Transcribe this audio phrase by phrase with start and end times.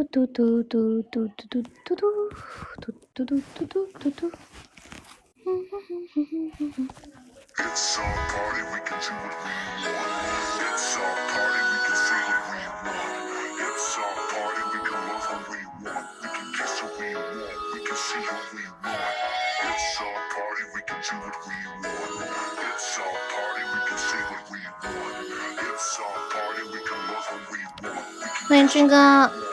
[0.00, 0.32] It's our
[8.32, 9.52] party, we can do what we
[9.92, 10.08] want.
[10.72, 13.12] It's our party, we can say what we want.
[13.60, 16.08] It's our party, we can love who we want.
[16.22, 19.04] We can kiss who we want, we can see who we want.
[19.68, 22.08] It's our party, we can do what we want.
[22.72, 25.28] It's our party, we can say what we want.
[25.60, 28.00] It's our party, we can love who we want.
[28.48, 29.49] 文军哥。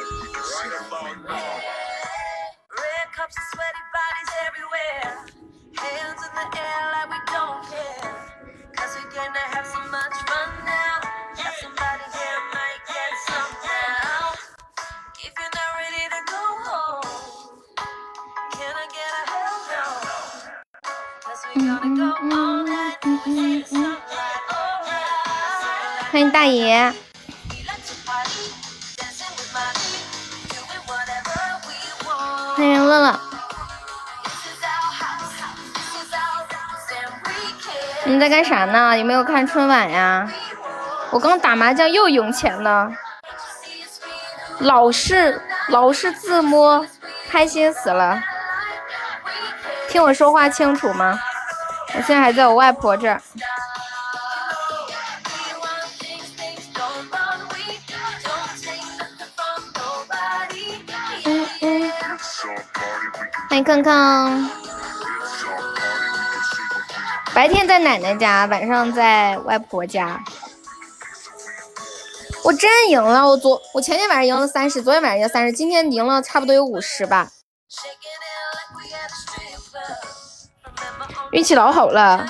[26.37, 26.93] 大爷。
[32.55, 33.19] 欢迎乐乐。
[38.05, 38.95] 你在干啥呢？
[38.95, 40.31] 有没有看春晚呀？
[41.09, 42.91] 我刚打麻将又赢钱了，
[44.59, 46.85] 老是老是自摸，
[47.31, 48.21] 开心死了。
[49.89, 51.19] 听我说话清楚吗？
[51.95, 53.19] 我现在还在我外婆这儿。
[63.67, 64.49] 看看。
[67.35, 70.23] 白天在奶奶家，晚上在外婆家。
[72.45, 73.27] 我真赢了！
[73.27, 77.27] 我昨我前天晚上赢了三十，昨天晚上赢三十，今天赢了差不多有五十吧。
[81.31, 82.25] 运气老好了，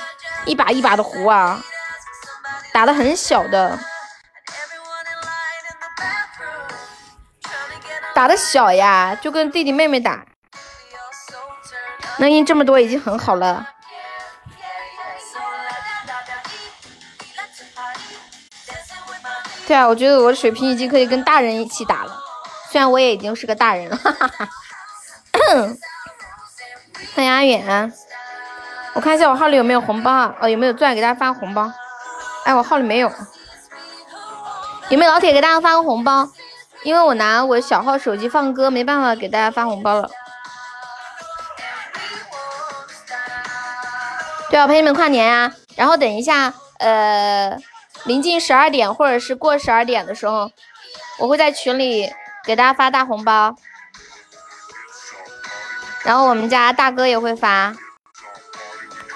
[0.48, 1.62] 一把一把的胡啊，
[2.74, 3.78] 打的很小的，
[8.16, 10.26] 打的小呀，就跟弟弟妹妹打，
[12.18, 13.68] 能赢这么多已经很好了。
[19.68, 22.18] 对啊，我觉得我的水平已经可以跟大人一起打了，
[22.72, 23.98] 虽然我也已经是个大人了。
[23.98, 24.50] 哈哈哈。
[27.14, 27.92] 欢迎阿远。
[28.94, 30.36] 我看一下我号里有没有红包啊？
[30.40, 31.72] 哦，有没有钻给大家发红包？
[32.46, 33.12] 哎，我号里没有。
[34.90, 36.30] 有没有老铁给大家发个红包？
[36.84, 40.10] 因为我拿我小号手机放歌，没办法给大家发红包了。
[44.50, 45.54] 对啊，陪你们跨年啊。
[45.76, 47.58] 然后等一下，呃，
[48.06, 50.52] 临近十二点或者是过十二点的时候，
[51.20, 52.12] 我会在群里
[52.46, 53.56] 给大家发大红包。
[56.04, 57.76] 然后我们家大哥也会发。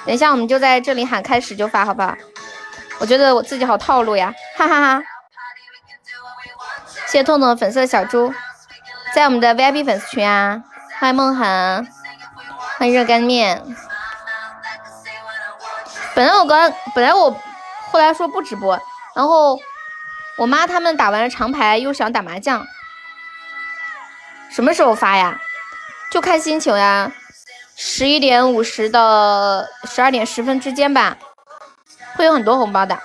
[0.06, 2.16] 等一下，我们就在这里喊开始就发，好不好？
[3.00, 5.03] 我觉得我自己好套路呀，哈哈哈！
[7.08, 8.34] 谢谢痛痛的粉色小猪，
[9.13, 10.62] 在我们的 VIP 粉丝群啊！
[11.00, 11.88] 欢迎梦涵，
[12.78, 13.63] 欢迎热干面。
[16.21, 17.35] 本来我刚，本来我
[17.91, 18.79] 后来说不直播，
[19.15, 19.59] 然后
[20.37, 22.63] 我妈他们打完了长牌，又想打麻将，
[24.51, 25.41] 什么时候发呀？
[26.11, 27.11] 就看心情呀。
[27.75, 31.17] 十一点五十到十二点十分之间吧，
[32.13, 33.01] 会有很多红包的。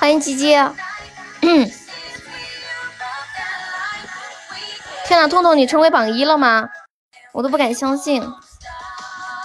[0.00, 0.48] 欢迎鸡鸡。
[5.06, 6.68] 天呐，痛痛，你成为榜一了吗？
[7.30, 8.28] 我都不敢相信，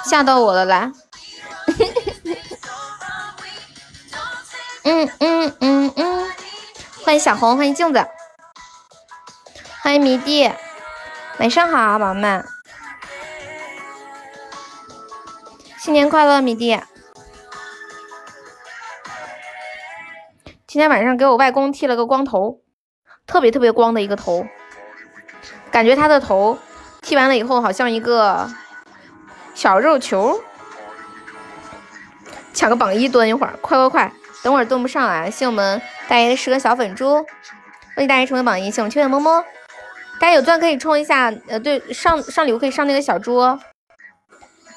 [0.05, 0.91] 吓到我了，来。
[4.87, 6.31] 嗯嗯嗯嗯，
[7.03, 8.05] 欢迎小红，欢迎镜子，
[9.81, 10.47] 欢迎迷弟，
[11.39, 12.45] 晚上好，宝宝们。
[15.79, 16.79] 新年快乐，米弟！
[20.67, 22.61] 今天晚上给我外公剃了个光头，
[23.25, 24.45] 特别特别光的一个头，
[25.71, 26.59] 感觉他的头
[27.01, 28.47] 剃完了以后好像一个
[29.55, 30.39] 小肉球。
[32.53, 34.13] 抢个榜一蹲一会儿，快快快！
[34.45, 37.15] 等会儿蹲不上来，谢我们大爷的十个小粉猪，
[37.95, 39.43] 恭喜大爷成为榜一，谢我们秋月么么。
[40.19, 43.41] 大家有钻可以冲一下，呃，对，上上礼物可以上那个小猪。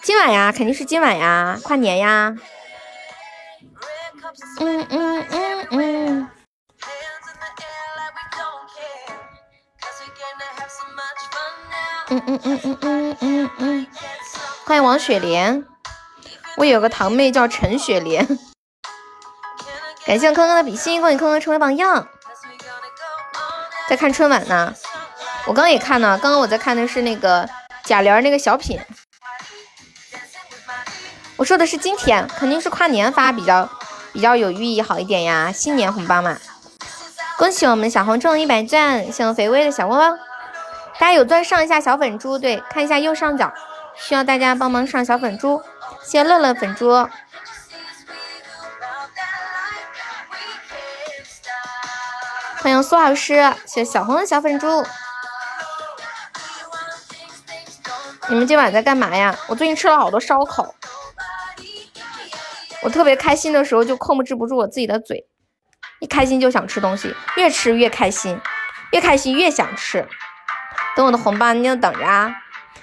[0.01, 2.35] 今晚呀，肯定是今晚呀，跨年呀。
[4.61, 6.29] 嗯嗯嗯嗯。
[12.11, 13.87] 嗯嗯嗯嗯嗯嗯嗯。
[14.65, 15.63] 欢迎王雪莲，
[16.57, 18.27] 我有个堂妹叫陈雪莲。
[20.09, 22.09] 感谢我康康的比心，恭喜康康成为榜样。
[23.91, 24.73] 在看春晚呢，
[25.45, 27.47] 我刚也看呢，刚刚我在看的是那个
[27.85, 28.81] 贾玲那个小品。
[31.37, 33.69] 我说的是今天，肯定是跨年发比较
[34.11, 36.39] 比较有寓意好一点呀，新年红包嘛。
[37.37, 40.19] 恭喜我们小红中一百钻，谢我肥微的小窝窝。
[40.99, 43.53] 大家有钻上一下小粉猪，对，看一下右上角，
[43.95, 45.63] 需要大家帮忙上小粉猪。
[46.03, 47.07] 谢乐乐粉猪，
[52.61, 54.85] 欢迎苏老师，谢小红的小粉猪。
[58.29, 59.37] 你们今晚在干嘛呀？
[59.47, 60.75] 我最近吃了好多烧烤，
[62.83, 65.25] 我特别开心的时候就控制不住我自己的嘴，
[66.01, 68.41] 一开心就想吃东西，越吃越开心，
[68.91, 70.07] 越开心越想吃。
[70.97, 72.35] 等我的红包，你就等着啊！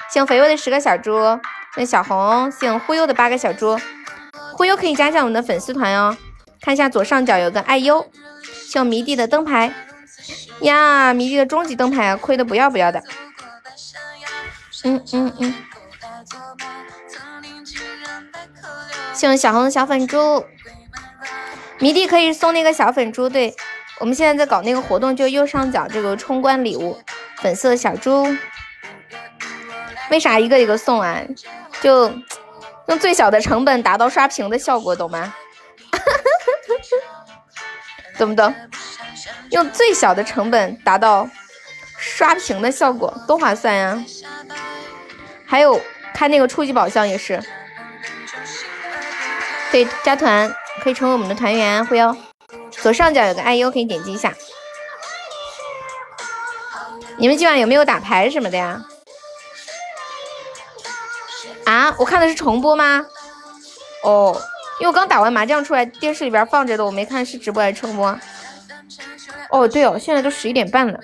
[0.10, 1.38] 谢肥味的十个小猪，
[1.76, 3.78] 谢小红，谢忽悠的八个小猪，
[4.54, 6.16] 忽悠可以加一下我们的粉丝团哦。
[6.62, 8.10] 看一下左上角有个爱优，
[8.76, 9.74] 谢迷弟的灯牌
[10.62, 13.02] 呀，迷弟的终极灯牌啊，亏的不要不要的。
[14.84, 15.54] 嗯嗯嗯，
[19.14, 20.46] 谢谢小红的小粉猪，
[21.80, 23.30] 迷弟可以送那个小粉猪。
[23.30, 23.56] 对，
[24.00, 26.98] 我们现在在搞那个活动，就右上角这个冲关礼物，
[27.38, 28.28] 粉色小猪。
[30.12, 31.22] 为啥一个一个送啊？
[31.82, 32.12] 就
[32.88, 35.34] 用最小的成本达到刷屏的效果，懂吗？
[35.92, 37.25] 哈哈哈哈哈
[38.18, 38.54] 懂不懂？
[39.52, 41.30] 用最小的成本达到
[41.98, 44.04] 刷屏的效果，多划算呀！
[45.46, 45.80] 还有
[46.14, 47.42] 开那个初级宝箱也是，
[49.72, 52.18] 可以加团，可以成为我们的团员，会哦。
[52.72, 54.34] 左上角有个爱优，可以点击一下。
[57.18, 58.82] 你们今晚有没有打牌什么的呀？
[61.66, 63.06] 啊，我看的是重播吗？
[64.04, 64.40] 哦，
[64.80, 68.20] 因为我刚打完麻将出来，电视里边放着的，我没看是直播还是重播。
[69.50, 71.00] 哦，对哦，现在都十一点半了。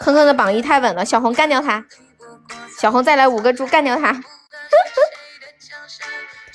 [0.00, 1.84] 坑坑的榜一太稳了，小红干掉他，
[2.78, 4.22] 小红再来五个猪干掉他。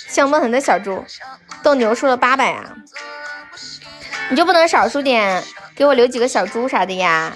[0.07, 1.03] 像梦恒的小猪，
[1.63, 2.75] 斗牛输了八百啊，
[4.29, 5.43] 你就不能少输点，
[5.75, 7.33] 给我留几个小猪啥的呀？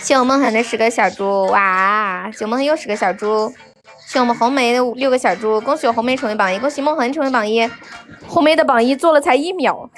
[0.00, 2.30] 谢我梦恒的十个小猪，哇！
[2.32, 3.54] 谢梦恒又十个小猪，
[4.10, 7.70] 谢我们红梅的六个小猪，恭喜我红梅成为榜一，恭喜梦痕成为榜一，
[8.26, 9.88] 红梅的榜一做了才一秒，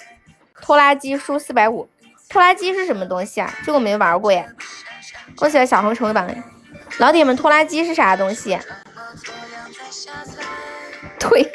[0.60, 1.88] 拖拉机输四百五。
[2.28, 3.50] 拖拉机是什么东西啊？
[3.64, 4.46] 这个我没玩过耶。
[5.34, 6.36] 恭喜小红成为榜一，
[6.98, 8.58] 老铁们，拖拉机是啥东西？
[11.18, 11.50] 对，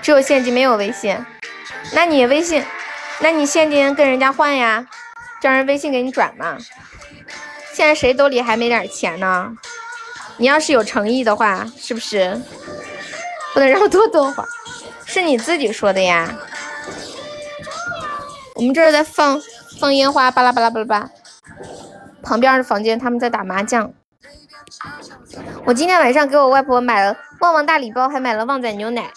[0.00, 1.22] 只有现金没有微信。
[1.92, 2.64] 那你微信，
[3.20, 4.86] 那你现金跟人家换呀，
[5.42, 6.56] 叫人微信给你转嘛。
[7.74, 9.52] 现在谁兜里还没点钱呢？
[10.38, 12.40] 你要是有诚意的话，是不是？
[13.54, 14.44] 不能让我多多花，
[15.04, 16.38] 是你自己说的呀。
[18.54, 19.40] 我们这是在放。
[19.78, 21.08] 放烟花，巴拉巴拉巴拉巴。
[22.20, 23.92] 旁边的房间他们在打麻将。
[25.64, 29.12] 我今天晚上给我外婆买了旺旺大礼包，还买了旺仔牛奶。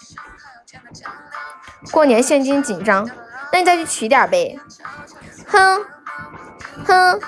[1.90, 3.10] 过年现金紧张，
[3.52, 4.56] 那你再去取点呗。
[5.48, 5.84] 哼
[6.84, 7.20] 哼，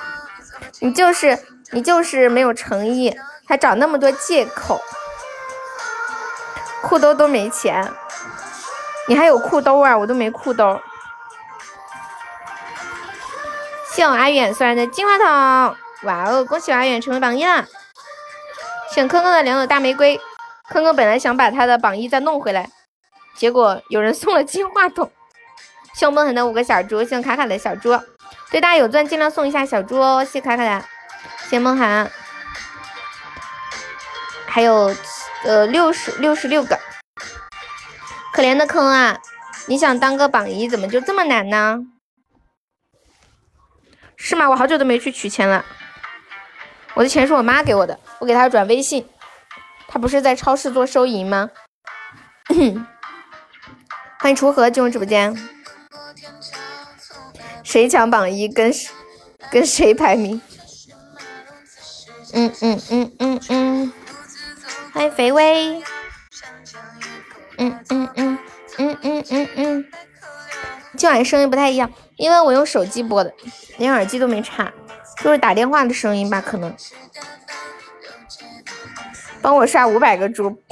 [0.79, 1.37] 你就是
[1.71, 3.13] 你就是没有诚意，
[3.47, 4.81] 还找那么多借口。
[6.81, 7.91] 裤兜都没钱，
[9.07, 9.97] 你还有裤兜啊？
[9.97, 10.79] 我都没裤兜。
[13.91, 16.43] 谢我阿远送来的金话筒，哇哦！
[16.45, 17.65] 恭喜阿远成为榜一了。
[18.91, 20.19] 选坑坑的两朵大玫瑰，
[20.69, 22.69] 坑坑本来想把他的榜一再弄回来，
[23.35, 25.11] 结果有人送了金话筒。
[25.93, 27.97] 谢我梦涵的五个小猪，谢卡卡的小猪，
[28.51, 30.23] 对大家有钻尽量送一下小猪哦。
[30.23, 30.85] 谢卡卡的，
[31.49, 32.11] 谢梦涵，
[34.55, 34.95] 还有
[35.43, 36.79] 呃六十六十六个，
[38.31, 39.19] 可怜的坑啊！
[39.65, 41.79] 你想当个榜一，怎么就这么难呢？
[44.15, 44.49] 是吗？
[44.49, 45.65] 我好久都没去取钱了。
[46.93, 49.05] 我的钱是我妈给我的，我给她转微信。
[49.89, 51.49] 她不是在超市做收银吗？
[54.21, 55.35] 欢迎锄禾进入直播间。
[57.61, 58.47] 谁抢榜一？
[58.47, 58.71] 跟
[59.51, 60.41] 跟谁排名？
[62.31, 63.74] 嗯嗯嗯嗯嗯。
[64.95, 65.83] 欢迎肥威。
[67.57, 68.39] 嗯嗯嗯
[68.77, 69.85] 嗯嗯嗯嗯。
[70.95, 71.91] 今晚声音不太一样。
[72.15, 73.33] 因为我用手机播的，
[73.75, 74.71] 连耳机都没插，
[75.21, 76.73] 就是打电话的声音吧，可能。
[79.41, 80.63] 帮我刷五百个猪，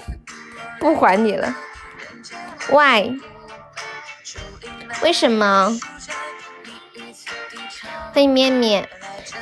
[0.80, 1.54] 不还你了。
[2.70, 3.20] Why？
[5.02, 5.78] 为什么？
[8.14, 8.88] 欢迎面面，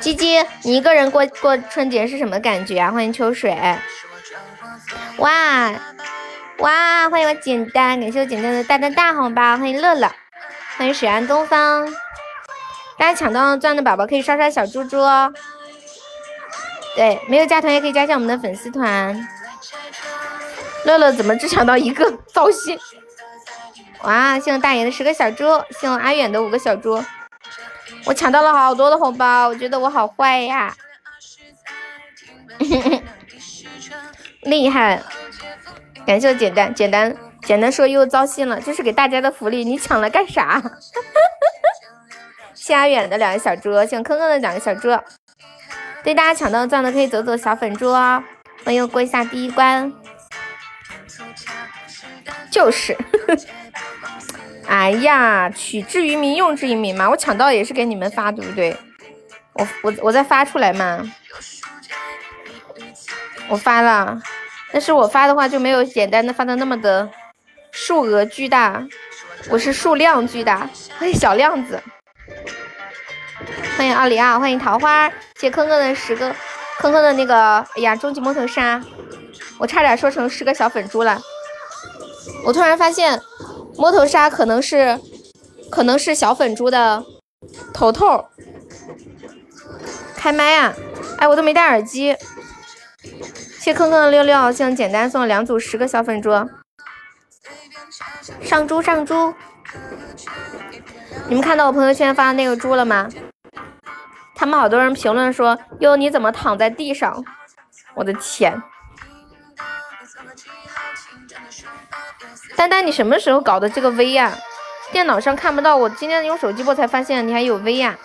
[0.00, 2.90] 鸡鸡，你一个人过过春节是什么感觉啊？
[2.90, 3.56] 欢迎秋水。
[5.18, 5.72] 哇
[6.58, 10.10] 哇，欢迎我简单，感谢我简单的大大大红包，欢迎乐乐。
[10.76, 11.86] 欢迎水岸东方，
[12.98, 15.32] 大家抢到钻的宝宝可以刷刷小猪猪哦。
[16.96, 19.28] 对，没有加团也可以加一下我们的粉丝团。
[20.84, 22.10] 乐乐怎么只抢到一个？
[22.32, 22.78] 糟心！
[24.02, 24.38] 哇！
[24.38, 27.02] 谢谢大爷的十个小猪，谢我阿远的五个小猪。
[28.04, 30.74] 我抢到了好多的红包，我觉得我好坏呀！
[34.42, 35.00] 厉害！
[36.04, 40.60] 感谢简单简单简单说又糟心了，这是给大家的福利，你抢了干啥？
[42.54, 44.88] 谢阿远的两个小猪，谢坑坑的两个小猪。
[46.02, 48.22] 对大家抢到钻的可以走走小粉猪哦，
[48.64, 49.92] 欢迎过一下第一关。
[52.50, 52.96] 就是，
[54.66, 57.08] 哎呀，取之于民，用之于民嘛。
[57.08, 58.76] 我抢到也是给你们发，对不对？
[59.54, 61.00] 我我我再发出来嘛。
[63.48, 64.20] 我发了，
[64.72, 67.08] 但是我发的话就没有简单的发的那么的
[67.70, 68.86] 数额巨大，
[69.50, 70.68] 我是数量巨大。
[70.98, 71.82] 欢迎小亮子，
[73.76, 76.34] 欢迎奥利奥，欢迎桃花，谢坑坑的十个，
[76.78, 78.82] 坑坑的那个，哎呀，终极摩头杀，
[79.58, 81.20] 我差点说成十个小粉猪了。
[82.44, 83.20] 我突然发现，
[83.76, 84.98] 摸头杀可能是，
[85.70, 87.04] 可能是小粉猪的
[87.74, 88.24] 头头。
[90.16, 90.72] 开麦啊！
[91.18, 92.16] 哎，我都没戴耳机。
[93.58, 96.30] 谢坑坑的六六，谢简单送了两组十个小粉猪。
[98.40, 99.34] 上猪上猪！
[101.28, 103.08] 你们看到我朋友圈发的那个猪了吗？
[104.34, 107.24] 他们好多人评论说：“哟，你怎么躺在地上？”
[107.94, 108.62] 我的天！
[112.56, 114.36] 丹丹，你什么时候搞的这个 V 呀？
[114.90, 117.96] 电脑上看不到，我今天用手机播才发现你还有 V 呀。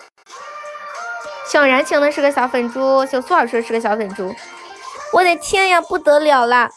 [1.46, 4.34] 小燃情的是个小粉猪，小苏老师是个小粉猪。
[5.12, 6.70] 我的天呀，不得了啦！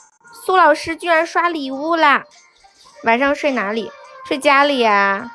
[0.45, 2.23] 苏老师居然刷礼物啦！
[3.03, 3.91] 晚上睡哪里？
[4.27, 5.31] 睡家里呀。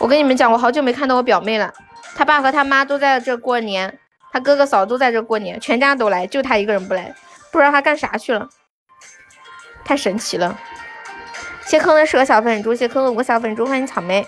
[0.00, 1.72] 我跟你们讲，我好久没看到我表妹了。
[2.16, 3.98] 她爸和她妈都在这过年，
[4.32, 7.14] 她哥哥嫂都在这过年，全家都来，就她一个人不来。
[7.52, 8.48] 不知道她干啥去了，
[9.84, 10.58] 太神奇了！
[11.64, 14.26] 谢坑的十个小粉猪，谢坑的五个小粉猪，欢迎草莓。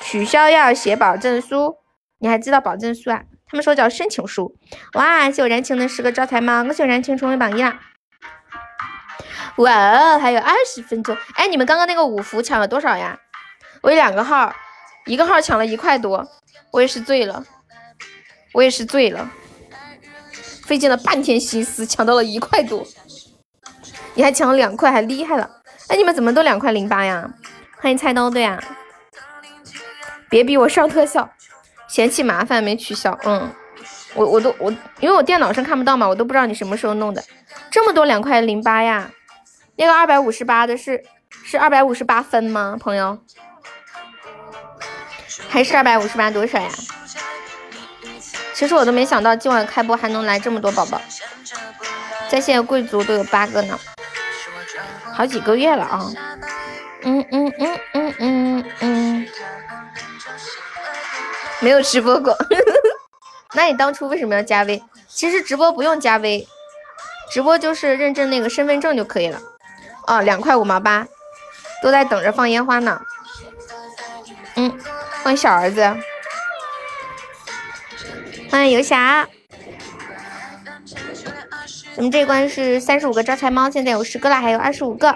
[0.00, 1.76] 取消要写保证书，
[2.18, 3.22] 你还知道保证书啊？
[3.50, 4.54] 他们说叫申请书。
[4.94, 7.80] 哇，谢我燃情的十个招财猫，恭喜我燃情成为榜一啦！
[9.56, 11.16] 哇哦，还有二十分钟。
[11.34, 13.18] 哎，你们刚刚那个五福抢了多少呀？
[13.82, 14.54] 我有两个号，
[15.06, 16.28] 一个号抢了一块多，
[16.70, 17.44] 我也是醉了，
[18.52, 19.30] 我也是醉了。
[20.64, 22.86] 费尽了半天心思抢到了一块多，
[24.14, 25.50] 你还抢了两块，还厉害了！
[25.88, 27.28] 哎，你们怎么都两块零八呀？
[27.80, 28.62] 欢迎菜刀队啊！
[30.28, 31.28] 别逼我上特效，
[31.90, 33.18] 嫌弃麻烦没取消。
[33.24, 33.52] 嗯，
[34.14, 34.70] 我我都我
[35.00, 37.22] 因为我电脑上看不到嘛，我都不知道你什么时候弄的。
[37.70, 39.10] 这么多两块零八呀？
[39.76, 41.02] 那个二百五十八的是
[41.44, 42.76] 是二百五十八分吗？
[42.78, 43.18] 朋友，
[45.48, 46.68] 还是二百五十八多少呀？
[48.54, 51.00] 其实我都没想到今晚开播还能来这么多宝宝，
[52.28, 53.78] 在线贵族都有八个呢，
[55.12, 56.12] 好几个月了啊！
[57.02, 58.99] 嗯嗯嗯嗯嗯嗯，
[61.60, 62.36] 没有直播过，
[63.54, 64.82] 那你当初为什么要加微？
[65.08, 66.46] 其实直播不用加微，
[67.30, 69.40] 直播就是认证那个身份证就可以了。
[70.06, 71.06] 哦，两块五毛八，
[71.82, 73.00] 都在等着放烟花呢。
[74.56, 74.78] 嗯，
[75.22, 75.96] 欢迎小儿子。
[78.50, 79.28] 欢迎游侠，
[81.94, 85.14] 咱们这关是三十五个招财猫，现在有十个了，还有二十五个。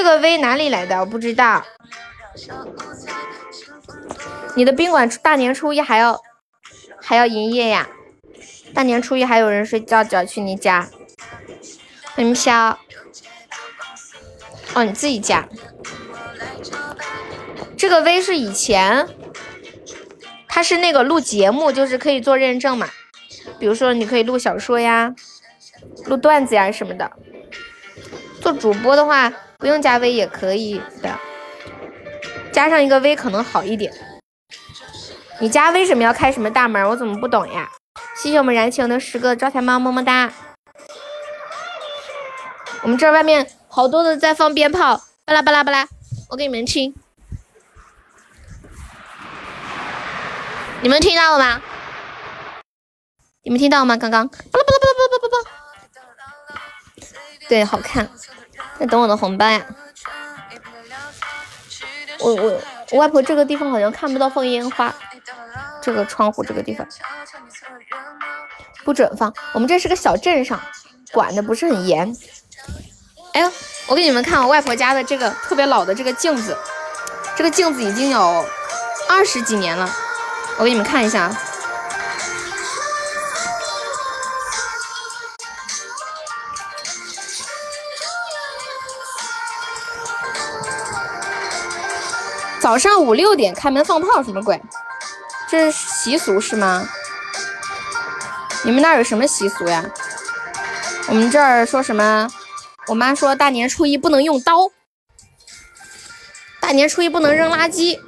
[0.00, 0.98] 这个 V 哪里来的？
[0.98, 1.62] 我不知道。
[4.54, 6.18] 你的宾馆大年初一还要
[7.02, 7.86] 还要营业呀？
[8.72, 10.88] 大年初一还有人睡觉觉去你家？
[12.14, 12.78] 欢迎肖。
[14.72, 15.46] 哦，你自己家。
[17.76, 19.06] 这个 V 是以前，
[20.48, 22.88] 它是那个录节目，就是可以做认证嘛。
[23.58, 25.14] 比如说，你可以录小说呀，
[26.06, 27.12] 录段子呀什么的。
[28.40, 29.30] 做主播的话，
[29.60, 31.20] 不用加 V 也可以的，
[32.50, 33.92] 加上一个 V 可能好一点。
[35.38, 36.82] 你家为什么要开什么大门？
[36.88, 37.70] 我怎么不懂呀？
[38.16, 40.32] 谢谢我们燃情的十个招财猫，么么哒。
[42.82, 45.86] 我们这外面好多的在放鞭炮，巴拉巴拉巴拉，
[46.30, 46.94] 我给你们听。
[50.80, 51.60] 你们听到了吗？
[53.42, 53.98] 你们听到吗？
[53.98, 55.44] 刚刚，巴拉巴拉巴拉巴拉巴拉，
[57.48, 58.10] 对，好看。
[58.80, 59.62] 在等我的红包呀！
[62.18, 62.60] 我我
[62.92, 64.94] 我外婆这个地方好像看不到放烟花，
[65.82, 66.86] 这个窗户这个地方
[68.82, 69.32] 不准放。
[69.52, 70.58] 我们这是个小镇上，
[71.12, 72.16] 管的不是很严。
[73.34, 73.52] 哎呦，
[73.86, 76.56] 我给你们看我外婆家的这个特别老的这个镜子，
[77.36, 78.44] 这个镜子已经有
[79.10, 79.94] 二十几年了。
[80.56, 81.30] 我给你们看一下，
[92.70, 94.62] 早上五六点开门放炮什么鬼？
[95.48, 96.88] 这是习俗是吗？
[98.64, 99.84] 你们那儿有什么习俗呀？
[101.08, 102.30] 我们这儿说什么？
[102.86, 104.70] 我妈说大年初一不能用刀，
[106.60, 107.98] 大年初一不能扔垃圾，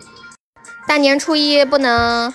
[0.86, 2.32] 大年初一不能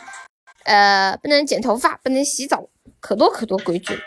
[0.66, 2.66] 呃不能剪头发，不能洗澡，
[3.00, 3.98] 可多可多规矩。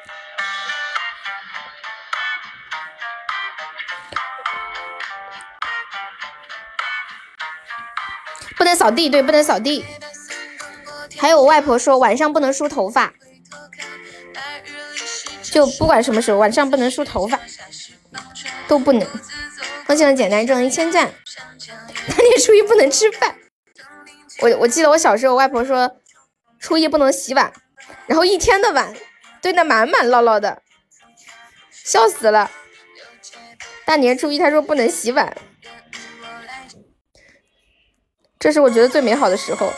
[8.60, 9.82] 不能扫地，对，不能扫地。
[11.16, 13.10] 还有我外婆说晚上不能梳头发，
[15.40, 17.40] 就不管什么时候晚上不能梳头发，
[18.68, 19.08] 都不能。
[19.86, 21.10] 恭喜我简单中一千赞。
[22.08, 23.34] 大年初一不能吃饭。
[24.40, 25.96] 我我记得我小时候，外婆说
[26.58, 27.50] 初一不能洗碗，
[28.06, 28.94] 然后一天的碗
[29.40, 30.60] 堆得满满唠唠的，
[31.72, 32.50] 笑死了。
[33.86, 35.34] 大年初一她说不能洗碗。
[38.40, 39.70] 这是我觉得最美好的时候，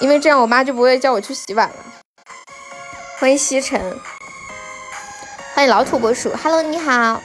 [0.00, 1.74] 因为这样我妈就不会叫我去洗碗了。
[3.18, 3.98] 欢迎西城，
[5.54, 7.20] 欢迎老土拨鼠，Hello，你好。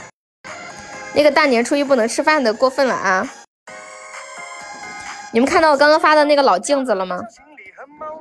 [1.13, 3.29] 那个大年初一不能吃饭的过分了啊！
[5.31, 7.19] 你们看到我刚刚发的那个老镜子了吗？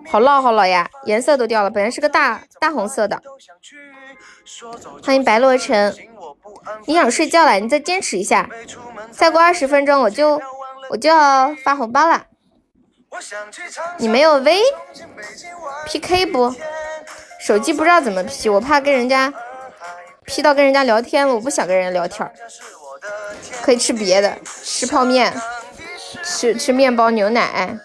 [0.06, 3.22] 好老好老呀，颜色都掉了，本来是个大大红色的。
[5.02, 5.96] 欢迎白洛城，
[6.84, 7.58] 你想睡觉了？
[7.58, 8.50] 你再坚持一下，
[9.10, 10.38] 再过二十分钟我就。
[10.90, 12.24] 我就要发红包了，
[13.98, 14.60] 你没有 V
[15.86, 16.54] P K 不？
[17.40, 19.32] 手机不知道怎么 P，我怕跟人家
[20.24, 22.30] P 到跟人家聊天了，我不想跟人家聊天。
[23.62, 25.32] 可以吃别的，吃泡面，
[26.24, 27.78] 吃吃面包牛奶。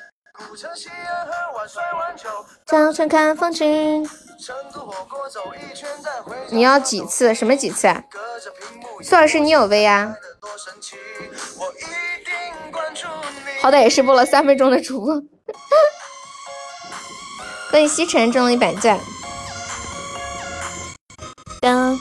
[2.65, 4.09] 早晨看风景。
[6.49, 7.33] 你要几次？
[7.33, 8.03] 什么几次啊？
[9.01, 10.15] 苏老师，你有 V 啊？
[13.61, 15.21] 好歹也是播了三分钟的主播。
[17.71, 18.99] 欢迎西城中了一百赞。
[21.61, 21.97] 噔！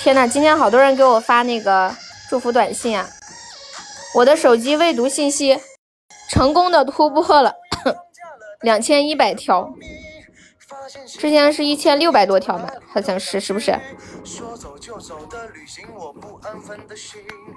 [0.00, 1.94] 天呐，今天好多人给我发那个
[2.28, 3.08] 祝福短信啊！
[4.14, 5.60] 我的手机未读信息
[6.30, 7.54] 成功的突破了
[8.60, 9.72] 两千一百条。
[11.06, 13.78] 之前是一千六百多条嘛，好像是，是不是？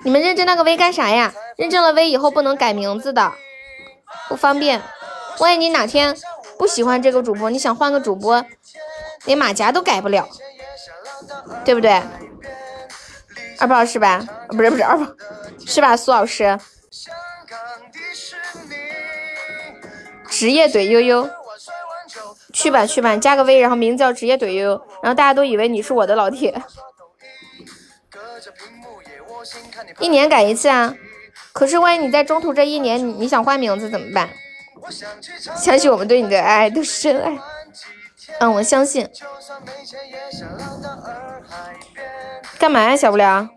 [0.04, 1.34] 你们认证那个 V 干啥呀？
[1.56, 3.32] 认证了 V 以后不能改名字的，
[4.28, 4.82] 不方便。
[5.40, 6.16] 万一你哪天
[6.58, 8.46] 不喜欢这个主播，你想换个主播，
[9.26, 10.28] 连马甲都改不了，
[11.64, 12.02] 对不对？
[13.60, 14.26] 二宝是吧？
[14.50, 15.06] 不是不是二宝，
[15.66, 15.96] 是吧？
[15.96, 16.60] 苏老师，
[20.28, 21.30] 职业怼悠悠。
[22.54, 26.62] 去吧去吧，加个 V，然后名字叫职业怼悠，然后大家都以为你是我的老铁。
[30.00, 30.96] 一年改一次啊，
[31.54, 34.30] 可是万一你在中途这一年你你想换名字怎么办？
[35.56, 37.38] 相信我们对你的爱都是真爱。
[38.40, 39.08] 嗯，我相信。
[42.58, 43.50] 干嘛呀，小不了？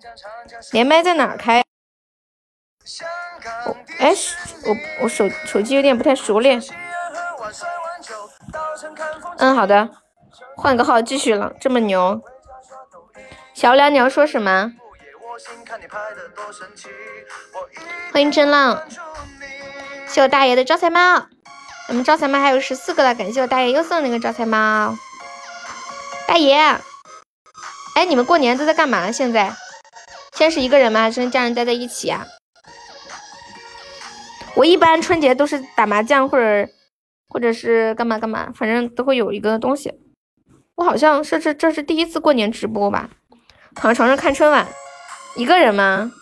[0.73, 1.63] 连麦在哪儿开？
[3.67, 4.13] 我哎，
[4.67, 6.63] 我我手手机有点不太熟练。
[9.39, 9.89] 嗯，好的，
[10.57, 12.21] 换个号继续了，这么牛。
[13.53, 14.73] 小梁，你要说什么？
[18.13, 18.83] 欢迎真浪，
[20.07, 21.27] 谢我大爷的招财猫。
[21.89, 24.97] 我们招财猫还有十四个了，感谢我大爷又送了一个招财猫。
[26.27, 26.57] 大爷，
[27.95, 29.11] 哎，你们过年都在干嘛？
[29.11, 29.53] 现在，
[30.33, 31.01] 现在是一个人吗？
[31.01, 32.27] 还是跟家人待在一起呀？
[34.55, 36.71] 我一般春节都是打麻将或者。
[37.29, 39.93] 或者是干嘛干嘛，反正都会有一个东西。
[40.77, 43.11] 我好像是这这是第一次过年直播吧？
[43.75, 44.67] 躺在床上看春晚，
[45.37, 46.13] 一个人吗？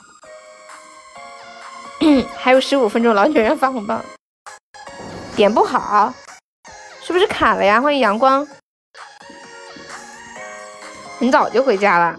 [2.36, 4.00] 还有十五分钟，老女人发红包，
[5.36, 6.12] 点不好，
[7.00, 7.80] 是不是卡了呀？
[7.80, 8.46] 欢迎阳光，
[11.18, 12.18] 很早就回家了。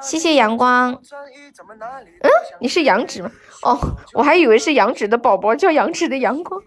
[0.00, 0.92] 谢谢阳光。
[0.92, 3.30] 嗯，你是杨紫吗？
[3.62, 3.78] 哦，
[4.14, 6.60] 我还以为是杨紫的宝宝，叫杨紫的阳光。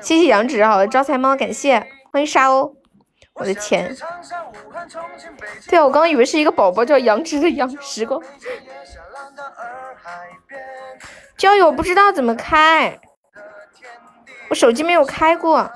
[0.00, 2.74] 谢谢杨紫，好的招财猫，感谢，欢迎沙鸥。
[3.34, 3.96] 我的天，
[5.68, 8.20] 对啊，我刚刚以为是一个宝宝，叫杨紫的杨时光。
[11.38, 13.00] 交友不知道怎么开，
[14.50, 15.70] 我手机没有开过。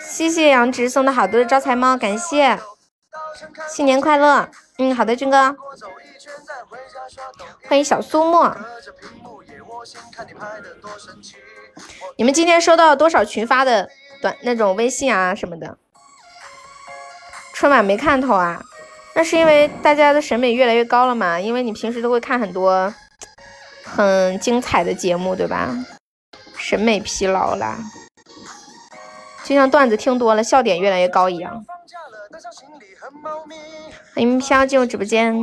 [0.00, 2.58] 谢谢杨直送的好多的招财猫，感谢，
[3.68, 4.48] 新年快乐！
[4.78, 5.54] 嗯，好的，军哥，
[7.68, 8.56] 欢迎小苏沫。
[12.16, 13.88] 你们今天收到多少群发的
[14.22, 15.76] 短那种微信啊什么的？
[17.54, 18.62] 春晚没看头啊？
[19.14, 21.40] 那是因为大家的审美越来越高了嘛？
[21.40, 22.92] 因为你平时都会看很多
[23.84, 25.74] 很精彩的节目，对吧？
[26.58, 27.78] 审美疲劳啦，
[29.44, 31.64] 就像段子听多了，笑点越来越高一样。
[34.14, 35.34] 欢迎飘进入直播间，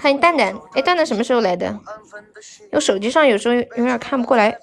[0.00, 1.78] 欢迎蛋蛋，哎，蛋蛋什么时候来的？
[2.72, 4.58] 我手机上有时候有点看不过来。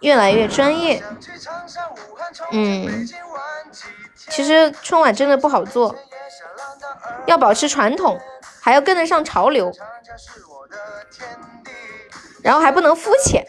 [0.00, 1.02] 越来越专业，
[2.52, 3.06] 嗯，
[4.16, 5.96] 其实春晚真的不好做，
[7.26, 8.20] 要保持传统，
[8.60, 9.72] 还要跟得上潮流，
[12.42, 13.46] 然后还不能肤浅。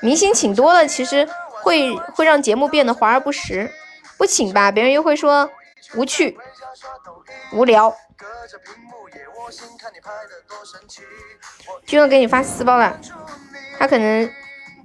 [0.00, 1.28] 明星请多了，其实
[1.62, 3.68] 会会让节目变得华而不实；
[4.16, 5.50] 不请吧，别人又会说
[5.94, 6.38] 无趣、
[7.52, 7.96] 无聊。
[11.86, 13.00] 君哥给你发私包了，
[13.78, 14.30] 他可能。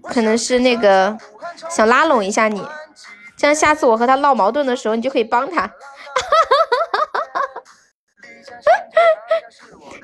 [0.06, 1.18] 可能是那个
[1.70, 2.68] 想拉拢一下你，
[3.38, 5.62] 这样下次我和他闹矛盾的时候，你就可以帮他。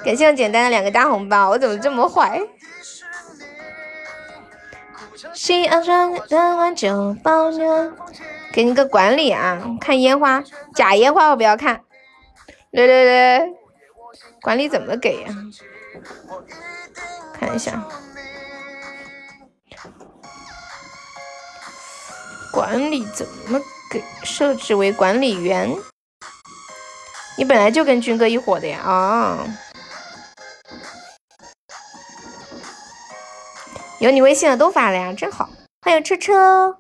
[0.01, 2.41] 感谢我简单的两个大红包，我怎么这么坏？
[8.51, 11.81] 给你个管理啊，看烟花，假烟花我不要看。
[12.71, 13.49] 来来来，
[14.41, 15.27] 管理怎么给呀？
[17.33, 17.87] 看一下。
[22.51, 23.59] 管理怎么
[23.91, 25.69] 给设置为管理员？
[27.37, 29.47] 你本来就跟军哥一伙的呀啊！
[33.99, 35.49] 有你微信的都发了呀，真好。
[35.81, 36.77] 欢迎车车，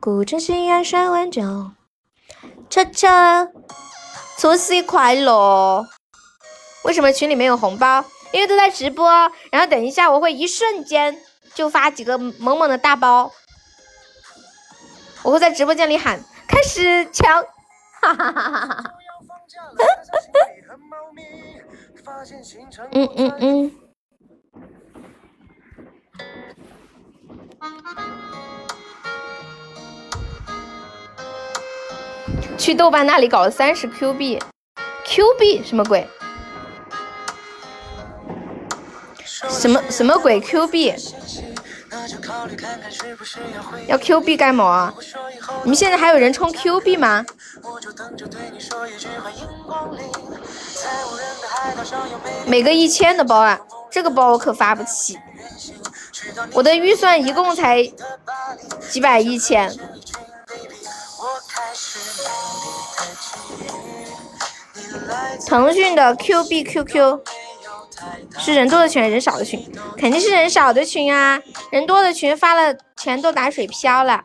[0.00, 1.70] 古城西安山万酒，
[2.68, 3.52] 车车，
[4.36, 5.86] 除夕快乐！
[6.82, 8.04] 为什么群里没有红包？
[8.32, 9.08] 因为都在直播，
[9.52, 11.16] 然后等一下我会一瞬间
[11.54, 13.30] 就发几个萌萌的大包。
[15.22, 17.44] 我会在直播间里喊开始抢，
[18.00, 18.94] 哈哈哈哈哈哈！
[22.90, 23.81] 嗯嗯嗯。
[32.58, 34.38] 去豆瓣那里搞了三十 Q 币
[35.04, 36.06] ，Q 币什么鬼？
[39.48, 40.94] 什么什么鬼 Q 币？
[43.86, 44.94] 要 Q 币干嘛？
[45.64, 47.24] 你们现在还有人充 Q 币吗？
[52.46, 53.58] 每个一千的包啊，
[53.90, 55.18] 这个包我可发不起，
[56.52, 57.82] 我的预算一共才
[58.90, 59.74] 几百一千。
[65.46, 67.20] 腾讯的 Q 币 QQ。
[68.38, 71.40] 是人多的群，人少的群，肯定是人少的群啊！
[71.70, 74.24] 人多的群发了钱都打水漂了，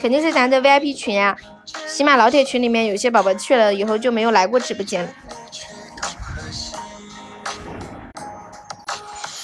[0.00, 1.36] 肯定是咱的 VIP 群啊！
[1.86, 5.10] 喜马老铁群里面有些宝宝去了以后就没有来过直播间了。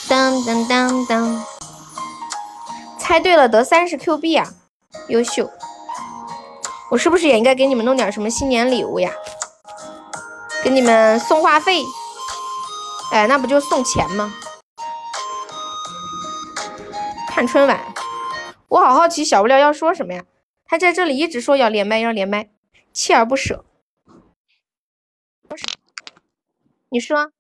[0.09, 1.45] 当当当当，
[2.99, 4.47] 猜对了得三十 Q 币啊，
[5.09, 5.51] 优秀！
[6.91, 9.13] 我是不是也应该给你们弄点什么新年礼物呀？
[10.63, 11.83] 给你们送话费。
[13.11, 14.33] 哎，那不就送钱吗？
[17.29, 17.81] 看春晚，
[18.69, 20.25] 我好好奇小不了要说什么呀？
[20.67, 22.49] 他在这里一直说要连麦，要连麦，
[22.95, 23.65] 锲而不舍。
[26.89, 27.31] 你说，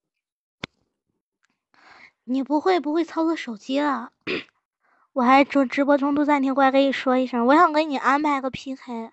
[2.28, 4.10] 你不会不会操作手机了？
[5.14, 9.12] 我还中直播中途暂停过来跟你说一声，我想给你安排个 PK，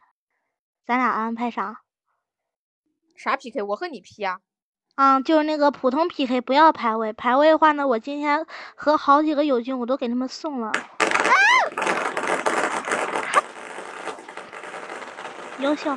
[0.83, 1.81] 咱俩安排啥？
[3.15, 3.61] 啥 PK？
[3.61, 4.39] 我和你 P 啊？
[4.95, 7.13] 嗯，就是那个普通 PK，不要排位。
[7.13, 10.71] 排位的话呢，我今天和好几个友军我都给他们送了。
[15.59, 15.95] 优秀！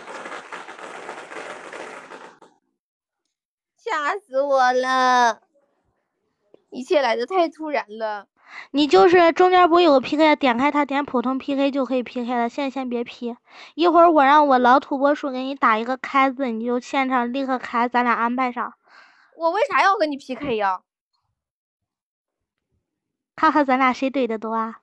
[3.78, 5.45] 吓死我了！
[6.76, 8.28] 一切来的太突然了。
[8.70, 12.48] 你就是中间不有个 PK，点开它点普通 PK 就可以 PK 了。
[12.50, 13.34] 现在先别 P，
[13.74, 18.74] 一会儿我让我老土拨鼠给你打一个开字，你就现场立刻开，咱俩安排上。
[19.36, 20.82] 我为啥要跟你 PK 呀？
[23.34, 24.80] 看看咱俩谁怼的多啊！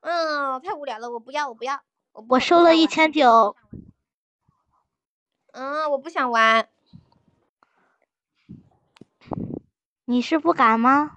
[0.00, 1.80] 嗯，太无聊了，我不要，我不要，
[2.12, 3.56] 我收了一千九。
[5.52, 6.68] 嗯，我不想玩。
[10.10, 11.12] 你是不敢吗？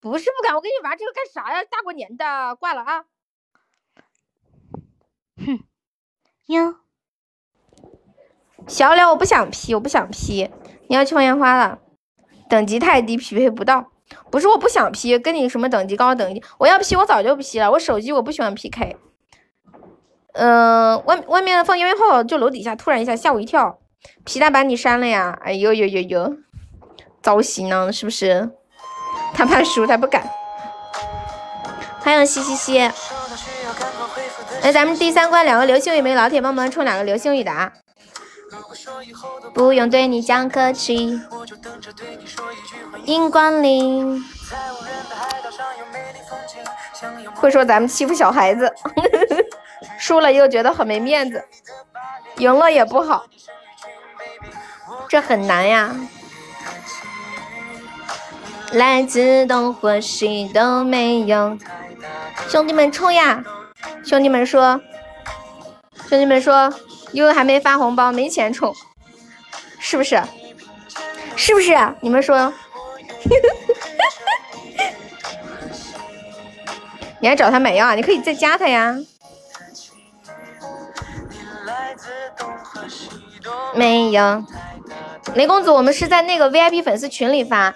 [0.00, 1.62] 不是不敢，我跟你玩这个干啥呀？
[1.70, 3.04] 大过年的，挂了啊！
[5.36, 5.60] 哼，
[6.46, 6.76] 哟。
[8.66, 10.50] 小了，我不想 P，我不想 P。
[10.88, 11.80] 你要去放烟花了，
[12.48, 13.92] 等级太低，匹配不到。
[14.30, 17.70] 不是我不想 P，跟你什么等级高等级，我要 P 我早就 P 了。
[17.72, 18.96] 我手机我不喜欢 PK。
[20.32, 23.78] 嗯，外外面放烟炮，就楼底下突然一下吓我一跳，
[24.24, 25.38] 皮蛋把你删了呀！
[25.42, 26.38] 哎呦呦呦呦，
[27.22, 28.50] 糟心呢，是不是？
[29.34, 30.28] 他怕输，他不敢。
[32.00, 32.78] 欢迎西西西。
[34.62, 37.72] 来，咱们第三关两个流星雨，没老铁帮忙冲两个流星雨的啊！
[39.52, 41.20] 不用对你讲客气。
[43.04, 44.24] 迎光临。
[47.34, 48.72] 会说咱们欺负小孩子，
[49.98, 51.44] 输了又觉得很没面子，
[52.38, 53.26] 赢了也不好，
[55.08, 55.94] 这很难呀。
[58.72, 61.56] 来自东或西都没有。
[62.48, 63.42] 兄弟们冲呀！
[64.04, 64.80] 兄弟们说，
[66.08, 66.72] 兄弟们说，
[67.12, 68.74] 因为还没发红包，没钱充，
[69.78, 70.20] 是不是？
[71.36, 71.76] 是不是？
[72.00, 72.52] 你们说？
[77.20, 77.94] 你还找他买药啊？
[77.94, 78.96] 你可以再加他呀。
[83.74, 84.44] 没有，
[85.34, 87.74] 雷公子，我们是在那个 VIP 粉丝群里发，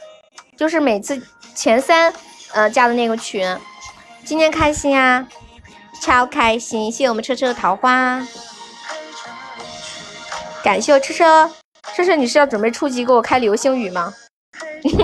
[0.63, 1.21] 就是每次
[1.57, 2.15] 前三
[2.53, 3.45] 呃加的那个群。
[4.25, 5.27] 今天开心啊，
[6.01, 6.85] 超开心！
[6.85, 8.25] 谢谢我们车车的桃花，
[10.63, 11.51] 感谢我车车，
[11.97, 14.15] 车车你是要准备初级给我开流星雨吗？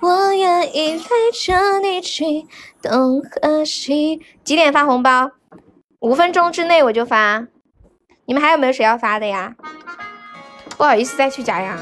[0.00, 2.46] 我愿意陪着你去
[2.82, 4.20] 东和西。
[4.44, 5.30] 几点发红包？
[6.00, 7.46] 五分钟之内我就发。
[8.26, 9.54] 你们还有没有谁要发的呀？
[10.76, 11.78] 不好意思再去加呀，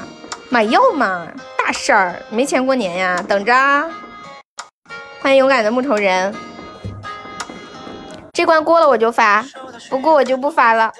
[0.53, 3.55] 买药嘛，大事儿，没钱过年呀，等着。
[5.23, 6.35] 欢迎勇敢的木头人。
[8.35, 9.43] 这关过了我就发，
[9.88, 10.93] 不过我就不发了。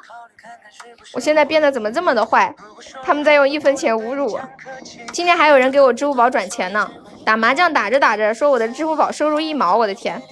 [1.14, 2.54] 我现在变得怎么这么的坏？
[3.02, 4.38] 他们在用一分钱侮辱我。
[5.14, 6.90] 今天还有人给我支付宝转钱呢。
[7.24, 10.22] 打麻将打着打着，说我的支付宝收入一毛，我的天！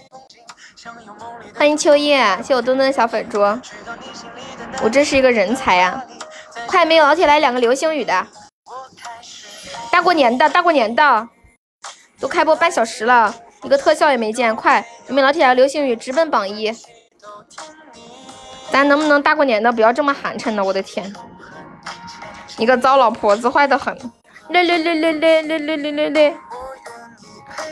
[1.56, 3.40] 欢迎秋叶，谢我墩墩小粉猪。
[4.82, 6.04] 我真是一个人才啊！
[6.68, 8.26] 快没有老铁来两个流星雨的。
[9.90, 11.28] 大过年的，大过年的，
[12.20, 14.86] 都开播半小时了，一个特效也没见，快！
[15.08, 16.70] 有没有老铁来流星雨直奔榜一？
[18.70, 20.62] 咱能不能大过年的不要这么寒碜呢？
[20.62, 21.12] 我的天，
[22.58, 23.96] 你个糟老婆子，坏的很！
[24.50, 26.36] 嘞嘞嘞嘞嘞嘞嘞嘞嘞嘞！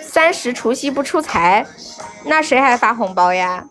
[0.02, 1.66] 三十除夕不出财，
[2.24, 3.66] 那谁还发红包呀？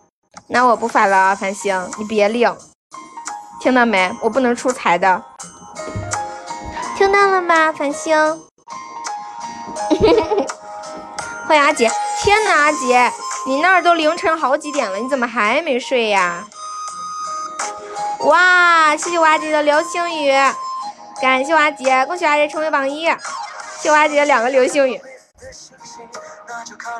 [0.48, 2.56] 那我不发了，繁星，你别领，
[3.66, 4.08] 听到没？
[4.20, 5.20] 我不能出财的，
[6.96, 7.72] 听到了吗？
[7.72, 8.16] 繁星，
[11.48, 11.90] 欢迎阿杰！
[12.22, 13.10] 天哪，阿杰，
[13.44, 16.44] 你那儿都凌晨好几点了，你怎么还没睡呀？
[18.20, 18.96] 哇！
[18.96, 20.30] 谢谢阿杰的流星雨，
[21.20, 23.08] 感谢阿杰，恭喜阿杰成为榜一，
[23.80, 25.02] 谢阿杰两个流星雨。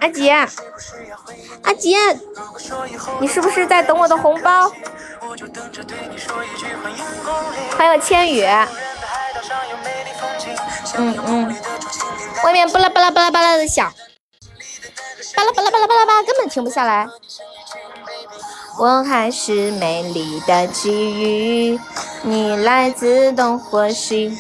[0.01, 0.31] 阿杰，
[1.63, 1.97] 阿杰，
[3.21, 4.71] 你是不是在等我的红包？
[7.77, 8.45] 欢迎千羽。
[10.99, 11.57] 嗯嗯，
[12.45, 13.93] 外面巴拉巴拉巴拉巴拉的响，
[15.35, 17.09] 巴拉巴拉巴拉巴拉巴拉，根本停不下来。
[18.79, 21.81] 我还是美丽的际遇，
[22.23, 24.39] 你来自东或西，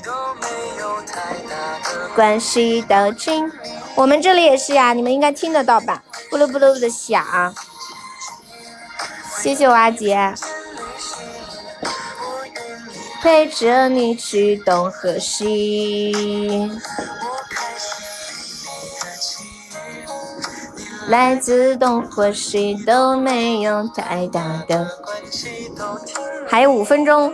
[2.14, 3.50] 关系都近。
[3.96, 6.02] 我们这里也是呀，你们应该听得到吧？
[6.30, 7.24] 咕噜咕噜的响。
[9.38, 10.34] 谢谢我阿杰，
[13.22, 16.70] 陪着你去东和西。
[21.08, 25.72] 来自东或西都没有太大的关系。
[26.46, 27.32] 还有五分钟，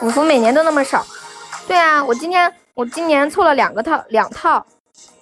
[0.00, 1.06] 五福每年都那么少。
[1.68, 4.64] 对啊，我今天我今年凑了两个套，两套，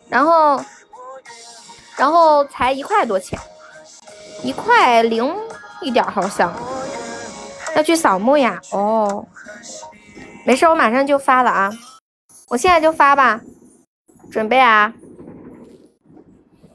[0.08, 0.62] 然后
[1.96, 3.38] 然后才一块多钱，
[4.42, 5.34] 一块零
[5.80, 6.52] 一点好像。
[7.74, 8.60] 要去扫墓呀？
[8.72, 9.26] 哦，
[10.44, 11.70] 没事，我马上就发了啊，
[12.48, 13.40] 我现在就发吧，
[14.30, 14.92] 准备啊。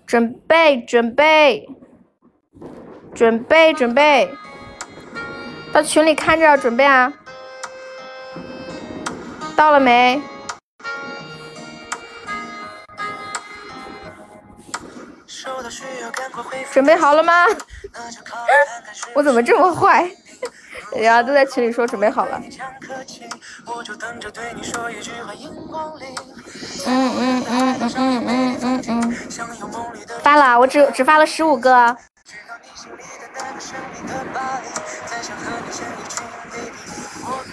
[0.06, 1.70] 准备准备
[3.16, 4.30] 准备准备，
[5.72, 7.14] 到群里看着准备啊！
[9.56, 10.22] 到了没？
[16.72, 17.46] 准备好了吗？
[19.14, 20.10] 我怎么这么坏？
[20.94, 22.42] 人家都在群里说准备好了。
[26.86, 29.16] 嗯嗯嗯嗯嗯嗯嗯嗯，
[30.24, 31.96] 发了，我只只发了十五个。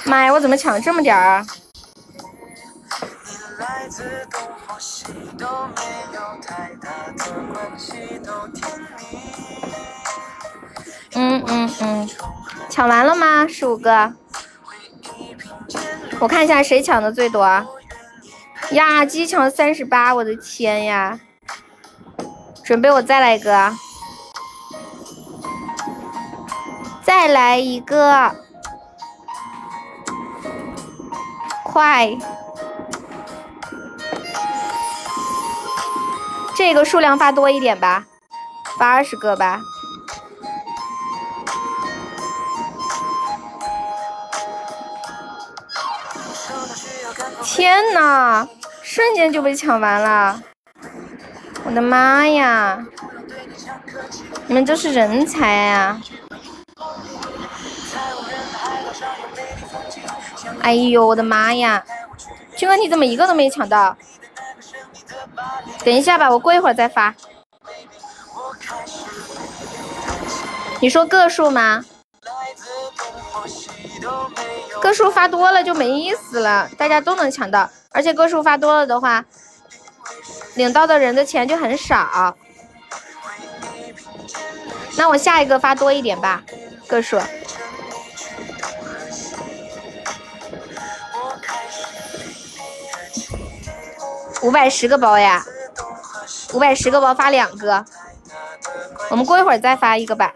[0.04, 1.44] 妈呀，我怎么抢这么点儿？
[11.14, 12.08] 嗯嗯嗯，
[12.70, 13.46] 抢完了吗？
[13.48, 14.12] 十五个，
[16.20, 17.44] 我看一下谁抢的最多。
[18.70, 21.18] 呀，机抢三十八，我的天呀！
[22.62, 23.72] 准备我再来一个，
[27.02, 28.36] 再来一个，
[31.64, 32.16] 快！
[36.58, 38.04] 这个数量发多一点吧，
[38.80, 39.60] 发二十个吧。
[47.44, 48.48] 天呐，
[48.82, 50.42] 瞬间就被抢完了！
[51.62, 52.84] 我的妈呀！
[54.48, 56.02] 你们这是人才啊！
[60.62, 61.84] 哎呦，我的妈呀！
[62.56, 63.96] 军哥，你怎么一个都没抢到？
[65.84, 67.14] 等一下吧，我过一会儿再发。
[70.80, 71.84] 你说个数吗？
[74.80, 79.24] 个数发多了就没意思了，大家都能抢到，而且个数发多了的话，
[80.54, 82.36] 领到的人的钱就很少。
[84.96, 86.42] 那我下一个发多一点吧，
[86.86, 87.20] 个数。
[94.42, 95.44] 五百十个包呀，
[96.52, 97.84] 五百十个包发两个，
[99.10, 100.32] 我们过一会儿再发一个吧。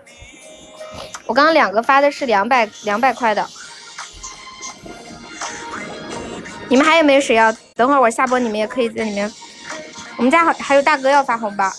[1.26, 3.48] 我刚刚两个发的是两百两百块的，
[6.68, 7.54] 你们还有没有谁要？
[7.74, 9.32] 等会儿我下播，你们也可以在里面。
[10.16, 11.72] 我们家还还有大哥要发红包，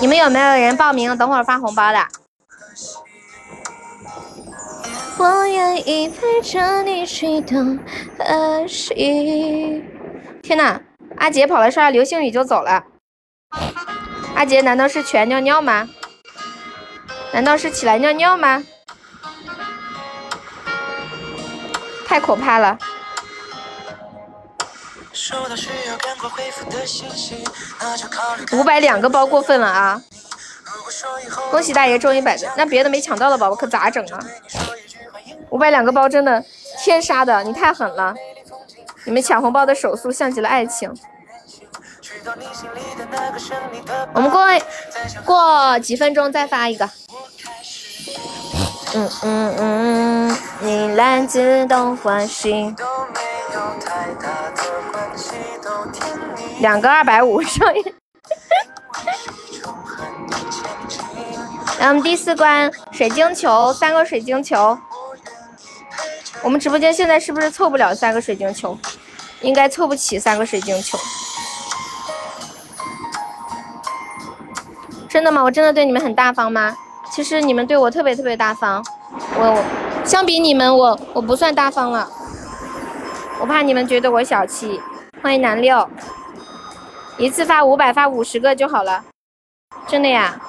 [0.00, 1.16] 你们有没有人报名？
[1.16, 2.06] 等会儿发红包的。
[5.16, 7.78] 我愿意陪着你去东
[8.24, 9.84] 和西。
[10.42, 10.80] 天呐，
[11.16, 12.84] 阿杰跑来刷流星雨就走了。
[14.34, 15.88] 阿杰难道是全尿尿吗？
[17.32, 18.64] 难道是起来尿尿吗？
[22.06, 22.76] 太可怕了！
[28.52, 30.02] 五百两个包过分了啊！
[31.50, 34.18] 恭喜大爷中一百的，那别的没抢到的宝宝可咋整啊？
[35.50, 36.44] 五百两个包真的
[36.82, 38.14] 天杀的，你太狠了！
[39.04, 40.92] 你们抢红包的手速像极了爱情。
[44.14, 44.46] 我们过
[45.24, 46.88] 过几分钟再发一个。
[48.94, 52.74] 嗯嗯嗯，你来自东或西。
[56.60, 57.82] 两个二百五上一。
[61.78, 64.78] 来，我们第四关水晶球，三个水晶球。
[66.42, 68.76] 我们直播间现在是不是凑不了三个水晶球？
[69.42, 70.98] 应该凑不起三个水晶球。
[75.08, 75.42] 真的吗？
[75.42, 76.76] 我真的对你们很大方吗？
[77.12, 78.84] 其实你们对我特别特别大方，
[79.36, 79.64] 我
[80.04, 82.08] 相比你们，我我不算大方了。
[83.40, 84.80] 我怕你们觉得我小气。
[85.22, 85.86] 欢迎南六，
[87.18, 89.04] 一次发五百，发五十个就好了。
[89.86, 90.40] 真的呀？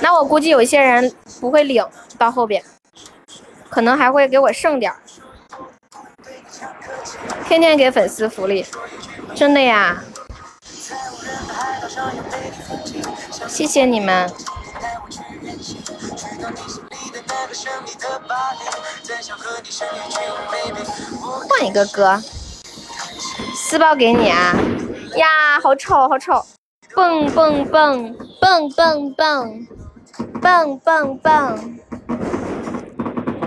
[0.00, 1.12] 那我估计有些人。
[1.40, 1.82] 不会领
[2.18, 2.62] 到后边，
[3.70, 4.98] 可能还会给我剩点儿。
[7.46, 8.66] 天天给粉丝福利，
[9.34, 10.02] 真的呀！
[13.48, 14.30] 谢谢你们。
[21.48, 22.22] 换一个歌，
[23.54, 24.54] 私包给你啊！
[25.16, 26.44] 呀，好丑，好丑！
[26.94, 29.66] 蹦蹦蹦蹦蹦蹦。
[30.40, 31.78] 蹦蹦蹦！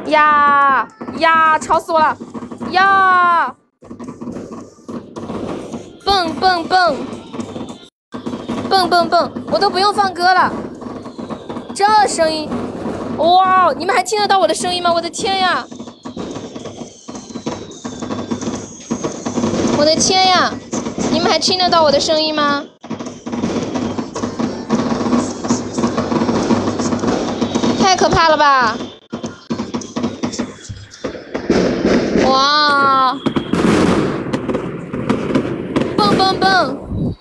[0.06, 2.16] 呀呀，吵死我了！
[2.70, 3.56] 呀！
[6.06, 6.96] 蹦蹦蹦！
[8.70, 9.32] 蹦蹦蹦！
[9.52, 10.52] 我都不用放歌了，
[11.74, 12.48] 这声音，
[13.18, 13.74] 哇！
[13.76, 14.94] 你们还听得到我的声音吗？
[14.94, 15.66] 我的天呀！
[19.80, 20.54] 我的天呀！
[21.12, 22.66] 你们还听得到我的声音吗？
[28.04, 28.78] 可怕了吧！
[32.26, 33.18] 哇！
[35.96, 37.16] 蹦蹦蹦！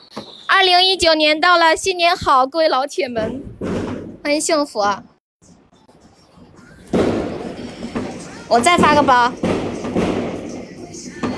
[0.49, 3.41] 二零一九年到了，新年好，各位老铁们，
[4.25, 4.81] 欢迎幸福！
[8.49, 9.33] 我再发个包，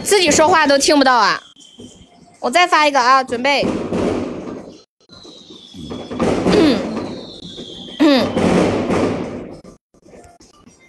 [0.02, 1.38] 自己说话都听不到啊！
[2.40, 3.66] 我再发一个啊，准备。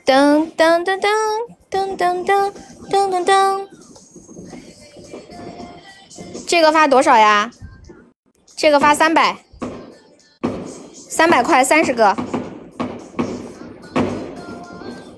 [0.06, 1.10] 噔噔噔噔
[1.72, 2.52] 噔噔噔
[2.92, 3.68] 噔噔噔。
[6.48, 7.50] 这个发多少呀？
[8.56, 9.38] 这个发三百，
[10.94, 12.16] 三百块三十个。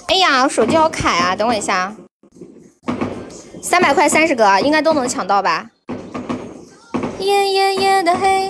[0.07, 1.35] 哎呀，我手机好卡呀！
[1.35, 1.93] 等我一下，
[3.61, 5.69] 三百块三十个，应该都能抢到吧？
[7.19, 8.47] 夜夜夜的黑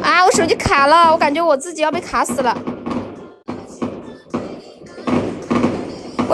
[0.00, 0.24] 啊！
[0.24, 2.56] 我手机卡了，我感觉我自己要被卡死了。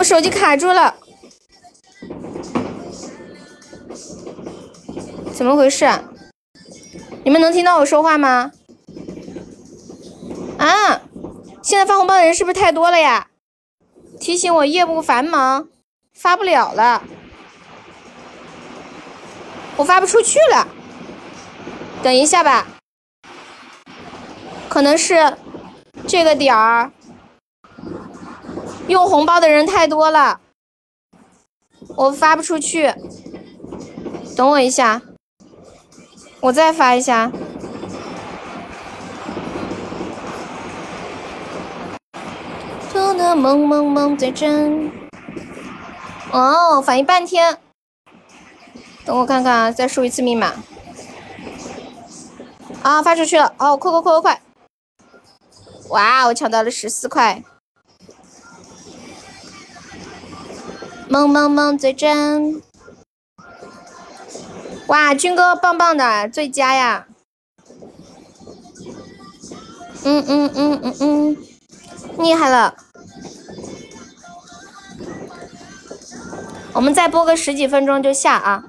[0.01, 0.95] 我手机卡住了，
[5.31, 5.87] 怎么回事？
[7.23, 8.51] 你们能听到我说话吗？
[10.57, 11.01] 啊！
[11.61, 13.27] 现在发红包的人是不是太多了呀？
[14.19, 15.67] 提醒我业务繁忙，
[16.15, 17.03] 发不了了，
[19.77, 20.67] 我发不出去了。
[22.01, 22.65] 等一下吧，
[24.67, 25.37] 可能是
[26.07, 26.91] 这个点儿
[28.91, 30.41] 用红包的人太多了，
[31.95, 32.93] 我发不出去。
[34.35, 35.01] 等我一下，
[36.41, 37.31] 我再发一下。
[42.91, 44.91] 偷的梦梦梦最真。
[46.33, 47.59] 哦，反应半天，
[49.05, 50.51] 等我看看，再输一次密码。
[52.83, 53.53] 啊，发出去了！
[53.57, 54.41] 哦，快快快快快！
[55.91, 57.41] 哇，我抢到了十四块。
[61.11, 62.61] 梦梦梦最真。
[64.87, 67.05] 哇，军哥棒棒的，最佳呀！
[70.05, 71.37] 嗯嗯嗯嗯嗯，
[72.17, 72.77] 厉害了！
[76.71, 78.63] 我们再播个十几分钟就下啊！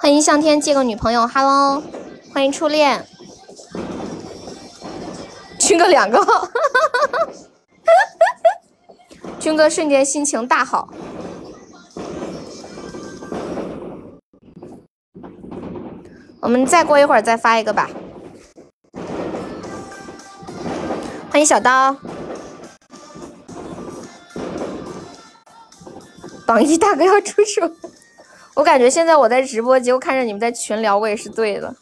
[0.00, 1.80] 欢迎向天借个女朋友，Hello，
[2.34, 3.06] 欢迎初恋，
[5.60, 6.18] 军哥两个，
[9.38, 10.88] 军哥瞬间心情大好。
[16.40, 17.88] 我们再过一会儿再发一个吧。
[21.30, 21.96] 欢迎小刀，
[26.46, 27.70] 榜一大哥要出手。
[28.54, 31.74] 我感觉现在我在直播间，我看着你们在群聊，我也是对的。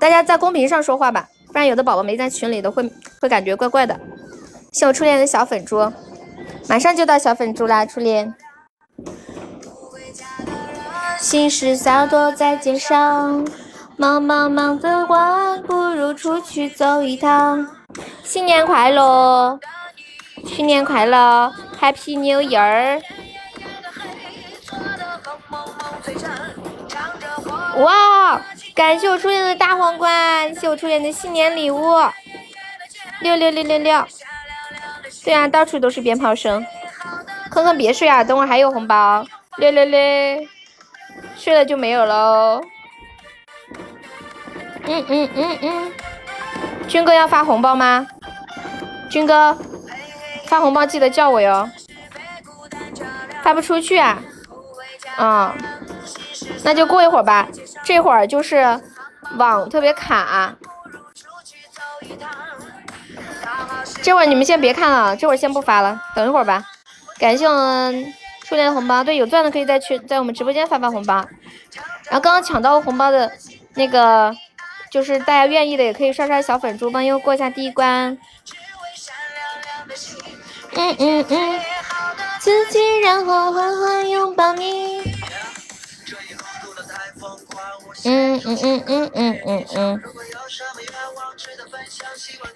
[0.00, 4.00] 大家在公屏上说话吧，不然有的宝宝没在群里的会会感觉怪怪的。
[4.72, 5.92] 谢我初恋的小粉猪，
[6.68, 8.34] 马上就到小粉猪啦，初恋。
[11.18, 13.46] 心事洒落在街上，
[13.96, 17.66] 忙忙忙的玩，不如出去走一趟。
[18.22, 19.58] 新年快乐，
[20.46, 23.02] 新年快乐，Happy New Year！
[27.78, 28.40] 哇！
[28.74, 31.96] 感谢我初恋的大皇冠，谢我初恋的新年礼物，
[33.20, 34.06] 六六六六六。
[35.24, 36.64] 对啊，到处都是鞭炮声。
[37.50, 39.24] 坑坑别睡啊，等会还有红包。
[39.56, 39.98] 六六六，
[41.36, 42.60] 睡了就没有喽。
[44.84, 45.92] 嗯嗯嗯嗯。
[46.88, 48.06] 军哥要发红包吗？
[49.10, 49.56] 军哥，
[50.46, 51.68] 发红包记得叫我哟。
[53.42, 54.22] 发不出去啊？
[55.16, 55.54] 啊。
[56.64, 57.48] 那就过一会儿吧，
[57.84, 58.80] 这会儿就是
[59.36, 60.54] 网特别卡。
[64.02, 66.64] 这会儿你们先别看了，这会儿先不发了，等一会儿吧。
[67.18, 71.14] 感谢我们初恋的红包，对，有钻的可以在群在我们直播间发发红包。
[72.04, 73.30] 然后刚刚抢到红包的
[73.74, 74.34] 那个，
[74.90, 78.16] 就是大家愿意的也可以刷刷小粉猪，帮悠过一下第一关。
[80.72, 81.60] 嗯嗯嗯，
[82.38, 85.02] 自己然后缓缓拥抱你。
[88.04, 90.02] 嗯嗯嗯嗯嗯嗯嗯，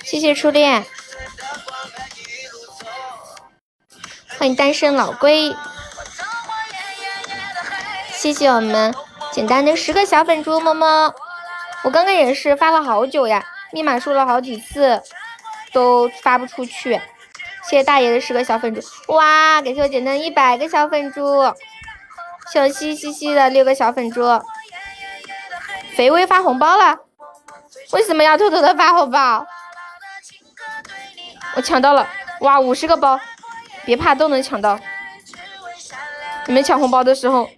[0.02, 0.84] 谢谢初恋，
[4.38, 5.54] 欢迎单身老龟，
[8.12, 8.94] 谢谢我们
[9.32, 11.14] 简单的十个小粉猪么么，
[11.82, 15.02] 我刚刚也是发了好久呀，密码输了好几次
[15.72, 17.00] 都发不出去，
[17.62, 21.42] 谢谢大爷的十个小粉猪，哇，感谢我简单的一百个小粉猪，
[22.52, 24.22] 小西西西的六个小粉猪。
[25.96, 26.98] 肥微发红包了，
[27.92, 29.46] 为什么要偷偷的发红包？
[31.56, 32.06] 我抢到了，
[32.40, 33.18] 哇，五十个包，
[33.84, 34.78] 别怕，都能抢到。
[36.46, 37.48] 你们抢红包的时候，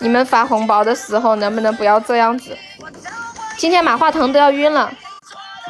[0.00, 2.56] 你们发红包的时候能不能不要这样子？
[3.56, 4.92] 今天马化腾都要晕了，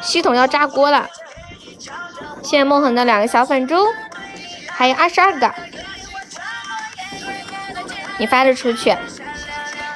[0.01, 1.07] 系统要炸锅了。
[2.43, 3.75] 谢谢梦恒的两个小粉猪，
[4.69, 5.53] 还有二十二个，
[8.17, 8.95] 你发着出去。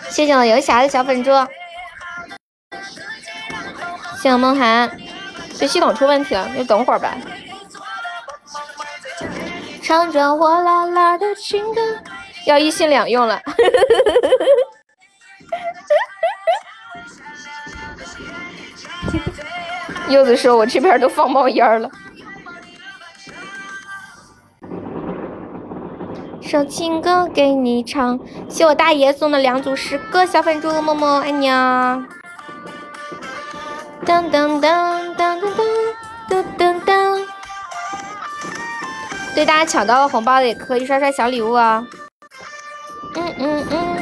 [0.10, 1.32] 谢谢我游侠的小粉猪，
[4.18, 4.92] 谢谢梦涵，
[5.62, 7.16] 这系统出问题了，你等会儿吧。
[9.84, 11.82] 唱着火辣辣的情歌，
[12.48, 13.40] 要一心两用了。
[20.10, 21.88] 柚子说：“我这边都放冒烟了。”
[26.42, 32.04] 首情歌给你唱，谢我大爷送的两组十个小粉猪，么么爱你啊！
[34.06, 35.52] 噔噔噔噔噔
[36.30, 37.26] 噔噔噔。
[39.34, 41.86] 对大家抢到了红包的也可以刷刷小礼物啊！
[43.14, 43.98] 嗯嗯嗯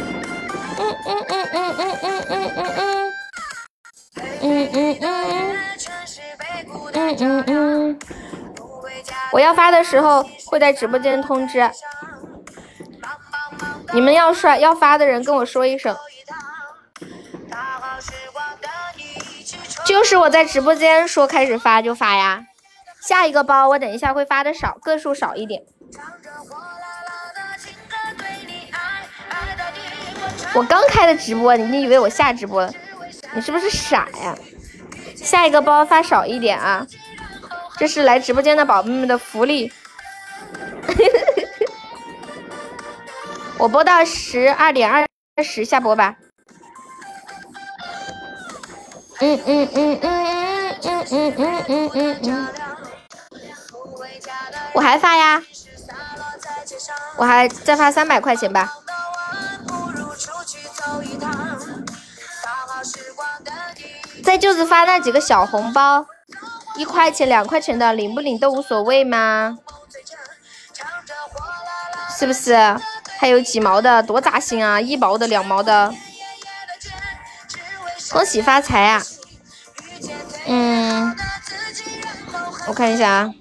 [0.77, 3.11] 嗯嗯嗯嗯嗯嗯嗯嗯。
[4.41, 5.05] 嗯嗯嗯。
[6.93, 7.99] 嗯嗯嗯，
[9.31, 11.69] 我要发的时候会在直播间通知，
[13.93, 15.95] 你们要刷要发的人跟我说一声，
[19.89, 22.45] 就是我在直播间说开始发就发呀。
[23.01, 25.63] 下一个包我等一下会发的少，个数少一点。
[30.53, 32.71] 我刚开的直播，你以为我下直播了？
[33.33, 34.37] 你是不是傻呀？
[35.15, 36.85] 下一个包发少一点啊，
[37.79, 39.73] 这是来直播间的宝贝们的福利。
[43.57, 45.07] 我播到十二点二
[45.43, 46.15] 十下播吧。
[49.21, 52.47] 嗯嗯嗯嗯嗯嗯嗯嗯嗯嗯。
[54.73, 55.41] 我还发呀，
[57.17, 58.73] 我还再发三百块钱吧。
[64.23, 66.05] 再就是发那几个小红包，
[66.75, 69.57] 一块钱、两块钱的，领不领都无所谓吗？
[72.17, 72.55] 是不是？
[73.19, 74.79] 还有几毛的，多扎心啊！
[74.79, 75.93] 一毛的、两毛的，
[78.11, 79.03] 恭喜发财啊！
[80.47, 81.15] 嗯，
[82.67, 83.33] 我看一下啊。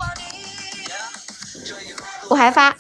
[2.29, 2.77] 我还发，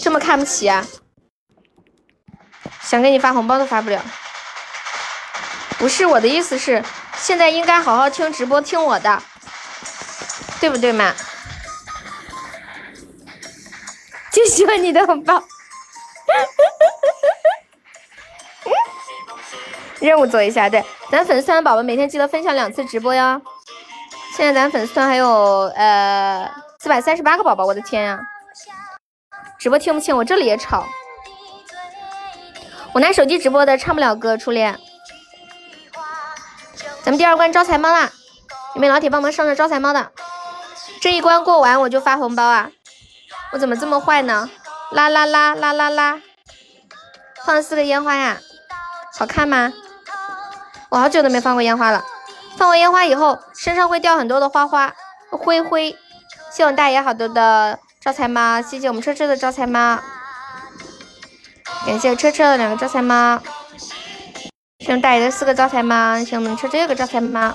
[0.00, 0.86] 这么看不起啊？
[2.82, 4.02] 想给你发红包都发不了。
[5.78, 6.82] 不是我的意思是，
[7.20, 9.22] 现在应该好好听直播，听我的，
[10.60, 11.14] 对不对嘛？
[14.32, 15.42] 就喜欢你的红包。
[16.28, 17.26] 哈哈哈哈
[18.64, 18.72] 哈
[20.00, 23.40] 任务做一下，对，咱粉丝团宝宝每天记得分享两次直播哟。
[24.36, 26.48] 现在咱粉丝团还有呃
[26.78, 28.20] 四百三十八个宝宝，我的天呀！
[29.58, 30.86] 直播听不清，我这里也吵。
[32.92, 34.78] 我拿手机直播的唱不了歌，初恋。
[37.02, 38.12] 咱们第二关招财猫啦！
[38.74, 40.12] 有没有老铁帮忙上上招财猫的？
[41.00, 42.70] 这一关过完我就发红包啊！
[43.50, 44.48] 我怎么这么坏呢？
[44.92, 46.20] 啦啦啦啦啦啦！
[47.44, 48.38] 放了四个烟花呀，
[49.18, 49.72] 好看吗？
[50.88, 52.04] 我好久都没放过烟花了。
[52.56, 54.94] 放完烟花以后，身上会掉很多的花花
[55.30, 55.96] 灰灰。
[56.50, 59.98] 谢我大爷好多的招财猫，谢谢我们车车的招财猫，
[61.84, 63.38] 感谢车车的两个招财猫，
[64.78, 67.54] 谢我们大爷的四个招财猫，谢我们车车有个招财猫，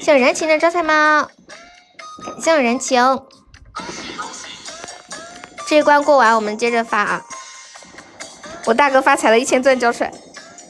[0.00, 1.28] 谢我燃情的招财猫，
[2.24, 2.98] 感谢我燃情。
[5.68, 7.22] 这一关过完，我们接着发啊！
[8.64, 10.10] 我大哥发财了，一千钻交出来。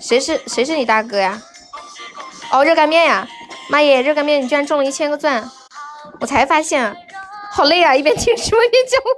[0.00, 1.40] 谁是谁是你大哥呀？
[2.50, 3.28] 哦，热干面呀！
[3.68, 5.48] 妈耶，热干面你居然中了一千个钻！
[6.20, 6.96] 我才发现，
[7.52, 7.94] 好累啊！
[7.94, 9.08] 一边听直播一边讲话，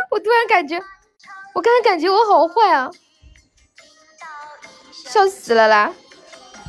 [0.10, 0.82] 我突然感觉，
[1.54, 2.90] 我刚才感觉我好坏啊！
[5.06, 5.92] 笑死了啦！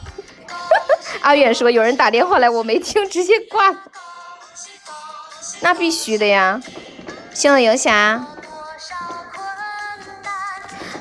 [1.22, 3.89] 阿远说有人打电话来，我没听，直接挂了。
[5.62, 6.62] 那必须的呀！
[7.34, 8.26] 谢我游侠。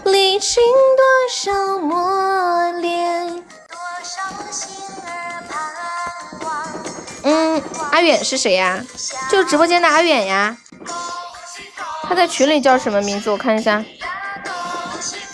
[0.04, 0.62] 历经
[0.96, 3.42] 多少磨练。
[7.22, 8.82] 嗯，阿远是谁呀？
[9.30, 10.56] 就直播间的阿远呀。
[12.02, 13.30] 他在群里叫什么名字？
[13.30, 13.84] 我看一下。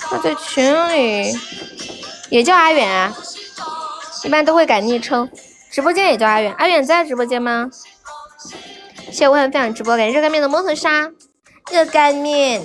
[0.01, 1.39] 他在群里
[2.31, 3.14] 也叫阿远啊。
[4.25, 5.31] 一般都会改昵称。
[5.70, 6.55] 直播间也叫阿远。
[6.59, 7.70] 阿远在直播间吗？
[9.15, 11.09] 谢谢我很分享直播，感谢热干面的摩托沙。
[11.71, 12.61] 热干面，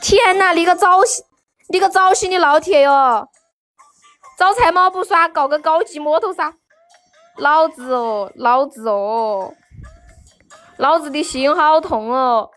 [0.00, 1.22] 天呐，你个糟心！
[1.68, 3.28] 你个糟心的老铁哟！
[4.38, 6.54] 招财猫不刷，搞个高级摩托啥？
[7.36, 9.52] 老子哦，老子哦，
[10.78, 12.48] 老子的心好痛哦！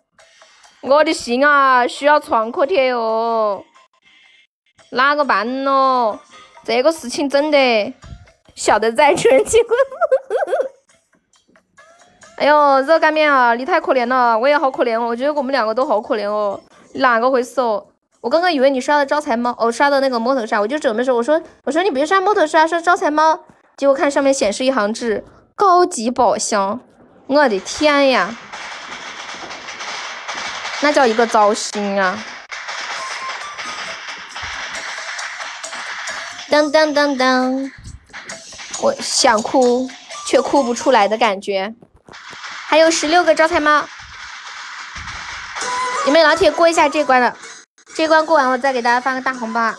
[0.79, 3.65] 我的心啊，需要创可贴哦！
[4.91, 6.17] 哪个办咯？
[6.63, 7.93] 这个事情整的，
[8.55, 9.69] 晓得在出人结婚。
[12.37, 15.07] 哎呦，热干面啊，你太可怜了，我也好可怜哦。
[15.07, 16.59] 我觉得我们两个都好可怜哦。
[16.95, 17.85] 哪个回事哦？
[18.19, 23.39] 我刚刚以为你刷的招财猫，哦，刷的那个摩托刷，我就准备说，我说我说你别刷摩托刷，刷招财猫。
[23.77, 25.23] 结果看上面显示一行字：
[25.55, 26.79] 高级宝箱。
[27.27, 28.35] 我的天呀，
[30.81, 32.23] 那叫一个糟心啊！
[36.49, 37.71] 当当当当，
[38.81, 39.89] 我想哭
[40.27, 41.73] 却哭不出来的感觉。
[42.67, 43.87] 还有十六个招财猫，
[46.05, 47.35] 有没有老铁过一下这关的？
[47.95, 49.73] 这关过完，我再给大家发个大红包。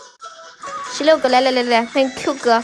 [0.91, 2.63] 十六个，来来来来，欢迎 Q 哥。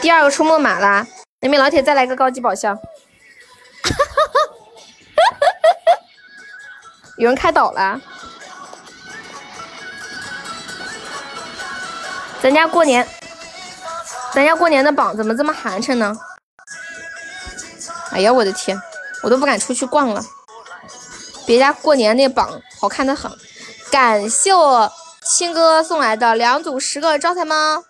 [0.00, 1.06] 第二个出木马啦，
[1.40, 2.78] 有没有老铁再来个高级宝箱？
[7.18, 8.00] 有人开倒了。
[12.40, 13.06] 咱家过年，
[14.32, 16.16] 咱家过年的榜怎么这么寒碜呢？
[18.14, 18.80] 哎呀，我的天，
[19.22, 20.24] 我都不敢出去逛了。
[21.44, 23.30] 别家过年那榜好看的很。
[23.90, 24.92] 感谢我
[25.26, 27.84] 亲哥送来的两组十个招财猫。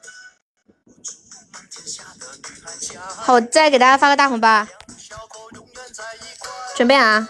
[2.98, 4.66] 好，再给大家发个大红包，
[6.74, 7.28] 准备啊！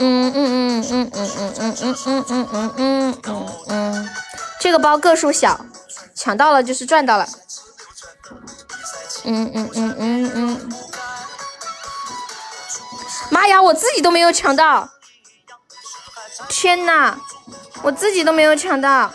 [0.00, 4.10] 嗯嗯嗯嗯嗯嗯嗯嗯嗯嗯嗯嗯嗯嗯。
[4.60, 5.64] 这个包个数小，
[6.14, 7.28] 抢到了就是赚到了。
[9.24, 10.72] 嗯嗯嗯嗯嗯。
[13.30, 14.88] 妈呀，我自己都没有抢到！
[16.48, 17.16] 天呐，
[17.82, 19.12] 我自己都没有抢到！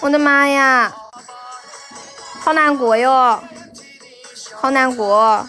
[0.00, 0.92] 我的妈呀，
[2.40, 3.42] 好难过哟，
[4.60, 5.48] 好难过！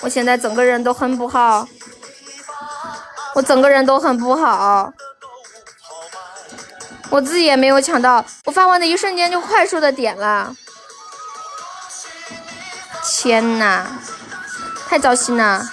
[0.00, 1.66] 我现在整个人都很不好，
[3.34, 4.92] 我整个人都很不好。
[7.10, 10.54] 我自己也没有抢到，我发完的一瞬间就快速的点了，
[13.20, 13.84] 天呐，
[14.88, 15.68] 太糟心了！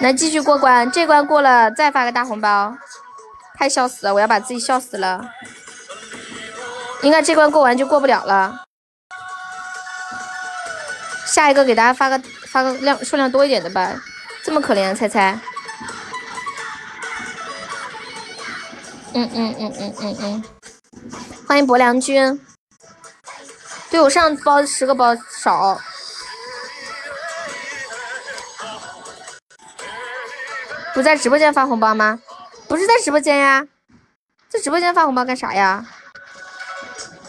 [0.00, 2.76] 来继续过关，这关过了再发个大红包，
[3.54, 5.30] 太笑死了，我要把自己笑死了。
[7.02, 8.64] 应该这关过完就过不了了，
[11.24, 13.94] 下一个给大家发个发个量数量多一点的吧，
[14.42, 15.38] 这么可怜，猜猜？
[19.14, 20.44] 嗯嗯嗯嗯嗯嗯。
[21.46, 22.44] 欢迎薄良君，
[23.88, 25.80] 对我上包十个包少，
[30.94, 32.20] 不在直播间发红包吗？
[32.68, 33.66] 不是在直播间呀，
[34.48, 35.86] 在直播间发红包干啥呀？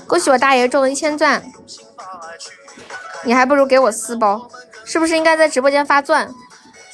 [0.07, 1.43] 恭喜我大爷中了一千钻，
[3.24, 4.49] 你还不如给我私包，
[4.86, 6.30] 是不是应该在直播间发钻，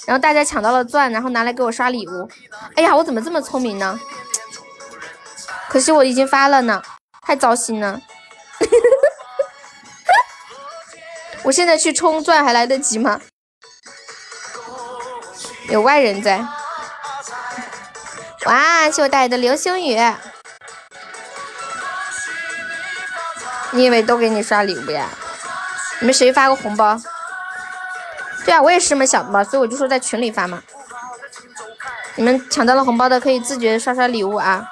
[0.06, 2.30] 然后大家抢到了钻，然后拿来给我刷礼物？
[2.76, 4.00] 哎呀，我怎么这么聪明呢？
[5.68, 6.82] 可惜我已经发了呢。
[7.22, 8.02] 太糟心了，
[11.44, 13.22] 我现在去充钻还来得及吗？
[15.68, 16.44] 有外人在。
[18.46, 19.98] 哇，谢我带的流星雨。
[23.72, 25.08] 你以为都给你刷礼物呀？
[26.00, 27.00] 你们谁发个红包？
[28.46, 30.62] 对啊，我也是这么想的嘛，所以我就说在群里发嘛。
[32.16, 34.66] 你们抢到了红包的可以自觉刷刷礼物啊。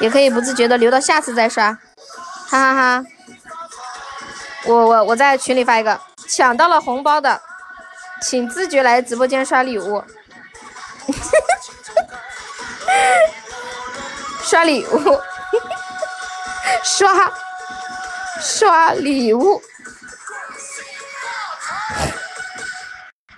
[0.00, 1.70] 也可以不自觉的留到下次再刷，
[2.48, 3.04] 哈哈哈！
[4.64, 7.40] 我我我在群里发一个，抢到了红包的，
[8.20, 10.02] 请自觉来直播间刷礼物，
[14.42, 15.20] 刷礼物，
[16.82, 17.32] 刷
[18.40, 19.62] 刷礼物，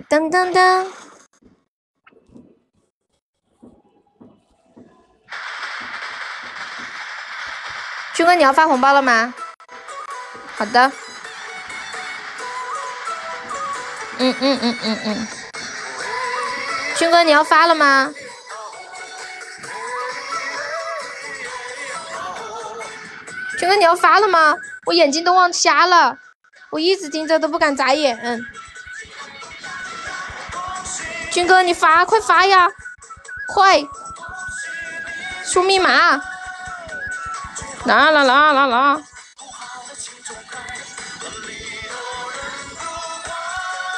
[0.09, 0.87] 噔噔噔。
[8.15, 9.35] 军哥，你要发红包了吗？
[10.57, 10.91] 好的。
[14.19, 15.29] 嗯嗯嗯嗯嗯。
[16.97, 18.15] 军哥，你要发了吗？
[23.59, 24.55] 军哥，你要发了吗？
[24.85, 26.19] 我眼睛都望瞎了，
[26.71, 28.45] 我一直盯着都不敢眨眼。
[31.31, 32.69] 军哥，你发，快发呀！
[33.55, 33.83] 快，
[35.45, 35.91] 输密码。
[37.85, 39.03] 啦啦啦啦啦！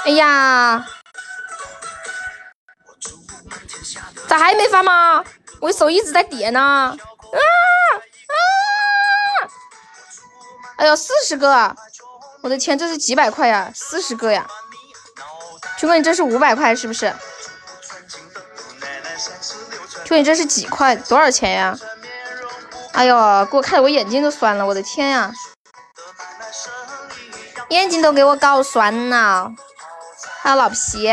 [0.04, 0.86] 哎呀，
[4.26, 5.24] 咋还没发吗？
[5.60, 6.60] 我手一直在点呢。
[6.60, 6.96] 啊
[7.32, 7.57] 啊！
[10.78, 11.74] 哎呦，四十个！
[12.40, 13.70] 我的天，这是几百块呀？
[13.74, 14.46] 四十个呀！
[15.76, 17.12] 请问你这是五百块是不是？
[20.04, 20.94] 请问你这是几块？
[20.94, 21.76] 多少钱呀？
[22.92, 25.32] 哎呦，给我看的我眼睛都酸了，我的天呀，
[27.70, 29.52] 眼睛都给我搞酸了。
[30.40, 31.10] 还有老皮，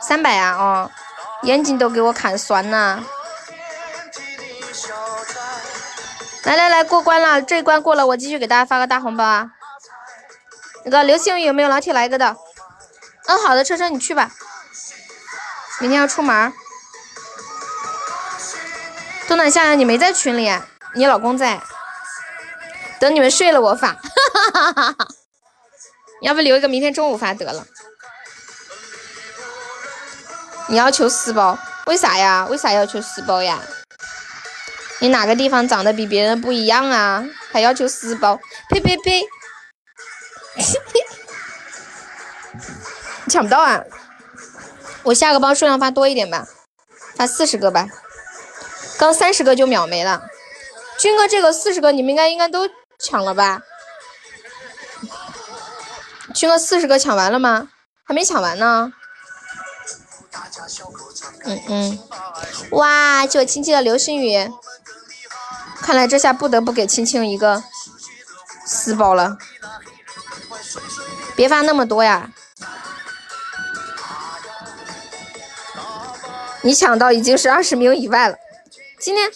[0.00, 0.90] 三百呀，哦，
[1.42, 3.02] 眼睛都给我看酸了。
[6.44, 9.50] 来来来，过关了，这一关过了，我继续给大家发个大红包啊！
[10.84, 12.36] 那个流星雨有没有老铁来一个的？
[13.26, 14.32] 嗯，好的，车车你去吧，
[15.78, 16.52] 明天要出门。
[19.28, 20.52] 冬暖夏凉，你没在群里，
[20.94, 21.60] 你老公在。
[22.98, 23.96] 等你们睡了我发，
[26.22, 27.64] 要不留一个明天中午发得了。
[30.68, 32.46] 你要求四包，为啥呀？
[32.50, 33.60] 为啥要求四包呀？
[35.02, 37.24] 你哪个地方长得比别人不一样啊？
[37.50, 38.38] 还要求私包？
[38.68, 39.24] 呸呸呸！
[43.28, 43.82] 抢不到啊！
[45.02, 46.46] 我下个包数量发多一点吧，
[47.16, 47.88] 发四十个吧。
[48.96, 50.22] 刚三十个就秒没了。
[50.98, 53.62] 军哥，这个四十个你们应该应该都抢了吧？
[56.32, 57.70] 军哥，四十个抢完了吗？
[58.04, 58.92] 还没抢完呢。
[61.44, 61.98] 嗯嗯，
[62.70, 64.48] 哇，就我亲的流星雨。
[65.82, 67.62] 看来这下不得不给青青一个
[68.64, 69.36] 四包了，
[71.34, 72.30] 别发那么多呀！
[76.62, 78.36] 你抢到已经是二十名以外了。
[79.00, 79.30] 今天，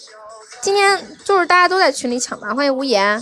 [0.63, 2.55] 今天就是大家都在群里抢嘛。
[2.55, 3.19] 欢迎无言。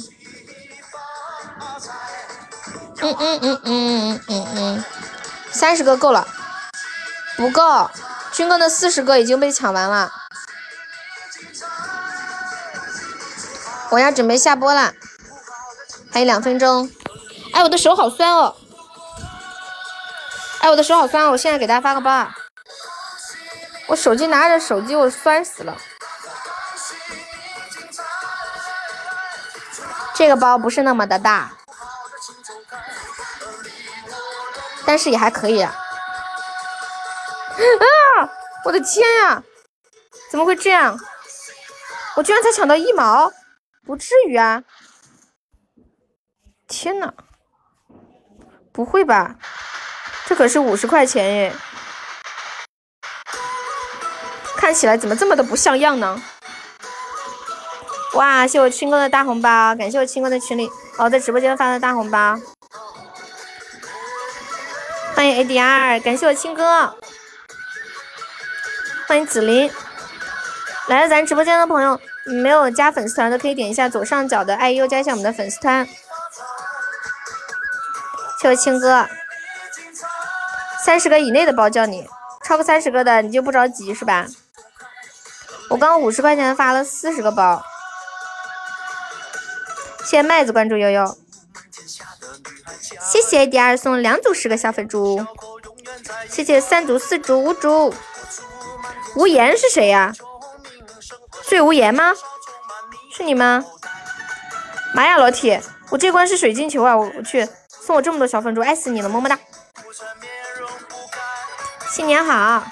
[3.01, 4.85] 嗯嗯嗯嗯嗯嗯嗯，
[5.51, 6.29] 三十个够了，
[7.37, 7.91] 不够。
[8.33, 10.13] 军哥的四十个已经被抢完了。
[13.95, 14.93] 我要准备下播了，
[16.11, 16.91] 还有两分钟。
[17.53, 18.57] 哎，我的手好酸哦！
[20.59, 22.35] 哎，我的手好酸，我现在给大家发个包啊！
[23.87, 25.77] 我手机拿着手机，我酸死了。
[30.13, 31.53] 这个包不是那么的大，
[34.85, 35.73] 但是也还可以啊！
[38.19, 38.29] 啊！
[38.65, 39.41] 我的天呀！
[40.33, 40.99] 怎么会这样？
[42.17, 43.33] 我居然才抢到一毛！
[43.85, 44.63] 不至于啊！
[46.67, 47.13] 天呐，
[48.73, 49.37] 不会吧？
[50.27, 51.55] 这可是五十块钱耶！
[54.57, 56.23] 看起来怎么这么的不像样呢？
[58.15, 58.47] 哇！
[58.47, 62.39] 谢我亲哥的大红包，感谢我亲哥在群里哦，在直播间发的大红包。
[65.15, 66.97] 欢迎 ADR，感谢我亲哥。
[69.07, 69.71] 欢迎紫菱，
[70.89, 72.01] 来了咱直播间的朋友。
[72.27, 75.87] 没有加粉丝团的可以点一下左上角的爱优，加一下我们的粉丝团。
[78.41, 79.07] 谢谢青哥，
[80.85, 82.09] 三十个以内的包叫你，
[82.43, 84.27] 超过三十个的你就不着急是吧？
[85.71, 87.65] 我刚五十块钱发了四十个包，
[90.01, 91.17] 谢谢麦子关注悠悠，
[93.01, 95.27] 谢谢第二送两组十个小粉猪，
[96.29, 97.95] 谢谢三组四组五组，
[99.17, 100.13] 无言是谁呀？
[101.47, 102.13] 最无言吗？
[103.13, 103.65] 是你吗？
[104.95, 106.97] 妈呀，老铁，我这关是水晶球啊！
[106.97, 109.39] 我我去，送我这么多小粉猪，爱死你了，么么哒！
[111.91, 112.65] 新年好！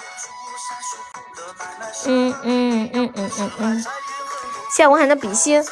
[2.05, 3.81] 嗯嗯嗯嗯嗯嗯，
[4.69, 5.63] 谢谢无痕的比心，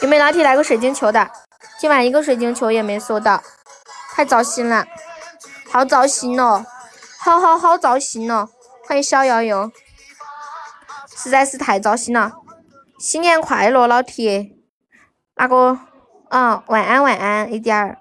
[0.00, 1.28] 有没有老铁来个水晶球的？
[1.78, 3.42] 今晚一个水晶球也没收到，
[4.14, 4.86] 太糟心了，
[5.70, 6.64] 好糟心哦，
[7.18, 8.48] 好好好糟心哦！
[8.86, 9.72] 欢迎逍遥游。
[11.16, 12.34] 实在是太糟心了，
[12.98, 14.54] 新年快乐，老铁！
[15.34, 15.78] 那个，
[16.28, 17.98] 啊，晚安晚安，A D R，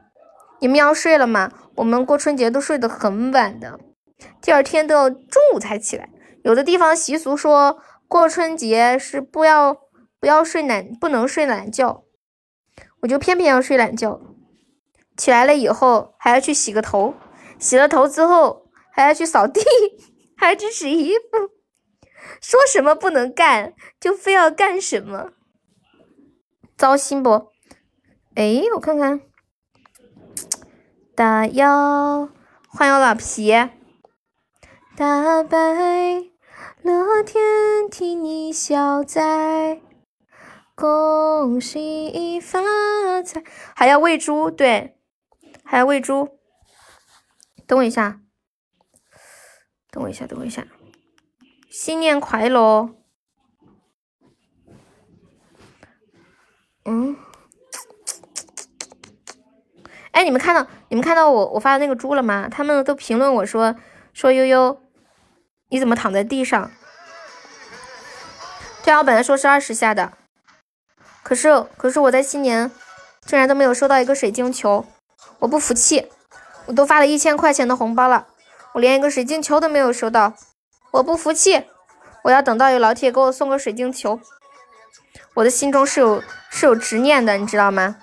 [0.60, 1.50] 你们要睡了吗？
[1.76, 3.80] 我们过春节都睡得很晚的，
[4.42, 6.10] 第二天都要中午才起来。
[6.44, 9.78] 有的地方习俗说过春节是不要
[10.20, 12.04] 不要睡懒，不能睡懒觉，
[13.02, 14.20] 我就偏偏要睡懒觉。
[15.16, 17.14] 起来了以后还要去洗个头，
[17.58, 19.62] 洗了头之后还要去扫地，
[20.36, 21.55] 还要去洗衣服。
[22.48, 25.32] 说什么不能干，就非要干什么，
[26.78, 27.52] 糟心不？
[28.36, 29.20] 哎，我看看，
[31.16, 32.30] 大妖，
[32.68, 33.52] 欢迎老皮，
[34.96, 35.58] 大白
[36.84, 39.82] 乐天替你消灾，
[40.76, 43.44] 恭喜发财，
[43.76, 45.00] 还要喂猪，对，
[45.64, 46.38] 还要喂猪。
[47.66, 48.22] 等我一下，
[49.90, 50.68] 等我一下，等我一下。
[51.78, 52.90] 新年快乐！
[56.86, 57.18] 嗯，
[60.12, 62.48] 哎，你们看到你们看到我我发的那个猪了吗？
[62.50, 63.76] 他们都评论我说
[64.14, 64.82] 说悠悠，
[65.68, 66.72] 你怎么躺在地上？
[68.82, 70.14] 对啊，我本来说是二十下的，
[71.24, 72.72] 可是可是我在新年
[73.26, 74.86] 竟然都没有收到一个水晶球，
[75.40, 76.10] 我不服气！
[76.68, 78.28] 我都发了一千块钱的红包了，
[78.76, 80.36] 我连一个水晶球都没有收到。
[80.96, 81.62] 我不服气，
[82.24, 84.18] 我要等到有老铁给我送个水晶球。
[85.34, 87.98] 我的心中是有是有执念的，你知道吗？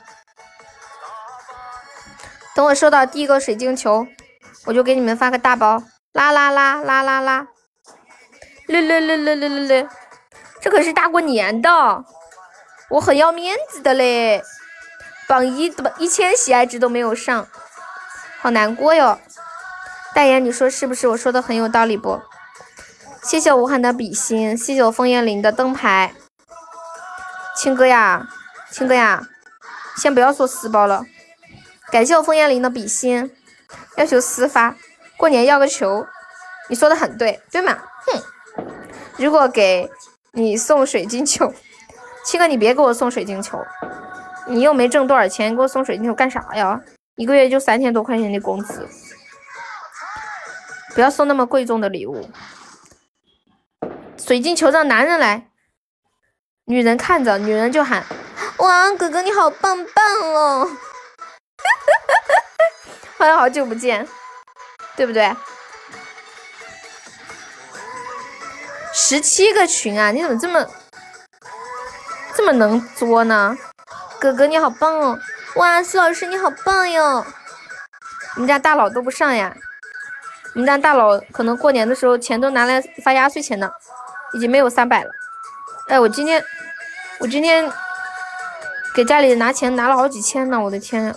[2.55, 4.07] 等我收到第一个水晶球，
[4.67, 5.83] 我就给你们发个大包。
[6.13, 7.47] 啦啦啦啦啦啦！
[8.67, 9.89] 嘞嘞嘞嘞嘞嘞嘞！
[10.61, 12.05] 这可是大过年的，
[12.91, 14.43] 我很要面子的嘞。
[15.27, 17.49] 榜一的一千喜爱值都没有上，
[18.39, 19.19] 好难过哟。
[20.13, 21.09] 代言，你说是不是？
[21.09, 22.21] 我说的很有道理不？
[23.23, 26.13] 谢谢武汉的比心，谢谢我枫叶林的灯牌。
[27.57, 28.29] 青哥呀，
[28.71, 29.23] 青哥呀，
[29.97, 31.05] 先不要说私包了。
[31.93, 33.31] 感谢我枫叶林的比心，
[33.97, 34.75] 要求私发。
[35.17, 36.05] 过年要个球，
[36.69, 37.79] 你说的很对，对吗？
[38.07, 38.23] 哼，
[39.17, 39.89] 如果给
[40.33, 41.55] 你送水晶球，
[42.27, 43.65] 青哥你别给我送水晶球，
[44.49, 46.81] 你又没挣多少钱，给我送水晶球干啥呀？
[47.15, 48.89] 一个月就三千多块钱的工资，
[50.93, 52.29] 不要送那么贵重的礼物。
[54.25, 55.51] 水晶球让男人来，
[56.67, 58.05] 女人看着，女人就喊：
[58.59, 60.71] 哇，哥哥你好棒棒哦！
[63.19, 64.07] 欢迎好久不见。
[64.95, 65.35] 对不对？
[68.95, 70.71] 十七个群啊，你怎么这么
[72.37, 73.57] 这么能作呢？
[74.21, 75.19] 哥哥你好棒哦！
[75.57, 77.27] 哇，苏老师你好棒哟！
[78.37, 79.53] 我们家大佬都不上呀？
[80.55, 83.69] 我们家大佬可能过年的时候钱都拿来发压岁钱呢，
[84.35, 85.11] 已经没有三百了。
[85.89, 86.43] 哎，我今天
[87.19, 87.71] 我今天
[88.95, 91.15] 给家里拿钱拿了好几千呢，我的天呀！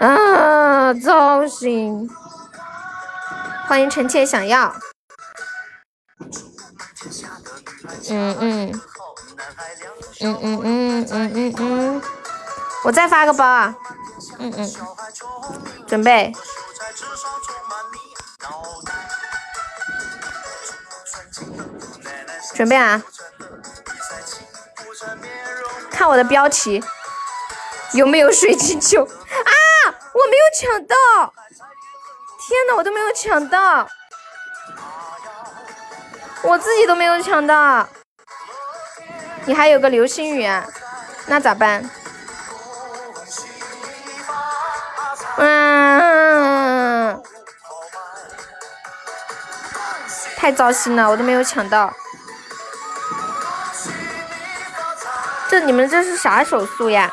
[0.00, 2.08] 啊，糟心。
[3.68, 4.72] 欢迎臣妾想要，
[8.08, 8.80] 嗯嗯，
[10.20, 12.02] 嗯嗯嗯嗯嗯嗯，
[12.84, 13.74] 我再发个包啊，
[14.38, 14.72] 嗯嗯，
[15.88, 16.32] 准备，
[22.56, 23.02] 准备啊，
[25.90, 26.82] 看我的标题，
[27.92, 29.52] 有没有水晶球啊？
[30.14, 30.96] 我没有抢到。
[32.48, 33.86] 天哪，我都没有抢到，
[36.40, 37.86] 我自己都没有抢到。
[39.44, 40.66] 你还有个流星雨啊？
[41.26, 41.90] 那咋办？
[45.36, 47.22] 嗯，
[50.36, 51.92] 太糟心了，我都没有抢到。
[55.60, 57.10] 你们这是啥手速呀？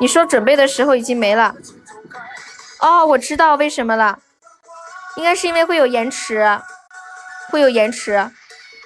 [0.00, 1.54] 你说准备的时候已经没了，
[2.78, 4.20] 哦，我知道为什么了，
[5.16, 6.60] 应该是因为会有延迟，
[7.50, 8.30] 会有延迟。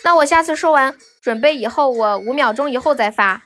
[0.04, 3.42] 那我下次说完准备以后，我五秒钟以后再发。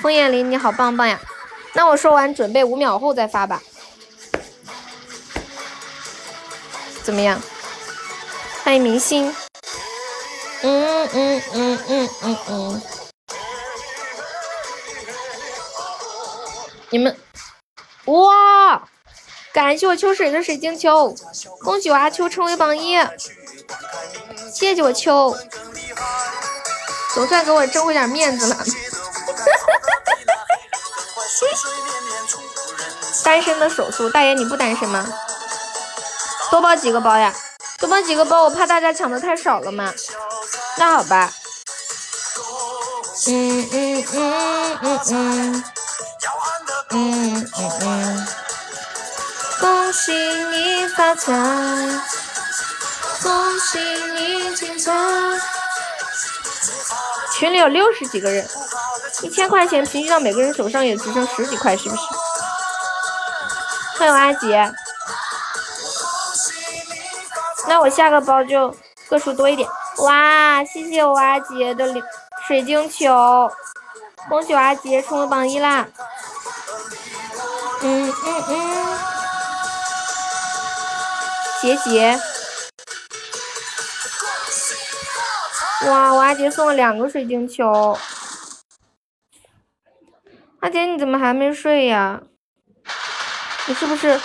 [0.00, 1.18] 枫叶林你好棒棒呀，
[1.72, 3.60] 那我说完准备五秒后再发吧，
[7.02, 7.40] 怎么样？
[8.62, 9.34] 欢迎明星，
[10.62, 12.82] 嗯嗯嗯嗯嗯嗯。
[16.90, 17.16] 你们
[18.06, 18.82] 哇！
[19.52, 21.14] 感谢我秋水的水晶球，
[21.60, 22.96] 恭喜我阿秋成为榜一，
[24.52, 25.36] 谢谢我秋，
[27.14, 28.56] 总算给我挣回点面子了。
[33.24, 35.06] 单身的手速，大爷你不单身吗？
[36.50, 37.34] 多包几个包呀？
[37.78, 39.92] 多包几个包，我怕大家抢的太少了嘛。
[40.76, 41.32] 那好吧。
[43.26, 45.64] 嗯嗯嗯嗯嗯。
[46.94, 48.26] 嗯嗯嗯，
[49.60, 51.32] 恭喜你发财，
[53.22, 54.92] 恭喜你精彩。
[57.34, 58.46] 群里有六十几个人，
[59.22, 62.02] 一千块钱平均到每个人手上也只剩十几块，是不是？
[63.98, 64.70] 欢迎阿杰，
[67.66, 68.76] 那我下个包就
[69.08, 69.66] 个数多一点。
[69.98, 71.86] 哇，谢谢我阿杰的
[72.46, 73.50] 水晶球，
[74.28, 75.86] 恭喜我阿杰成为榜一啦！
[77.82, 78.98] 嗯嗯嗯，
[81.60, 82.18] 杰杰，
[85.86, 86.12] 哇！
[86.14, 87.98] 我阿杰送了两个水晶球，
[90.60, 92.20] 阿杰你怎么还没睡呀？
[93.66, 94.20] 你是不是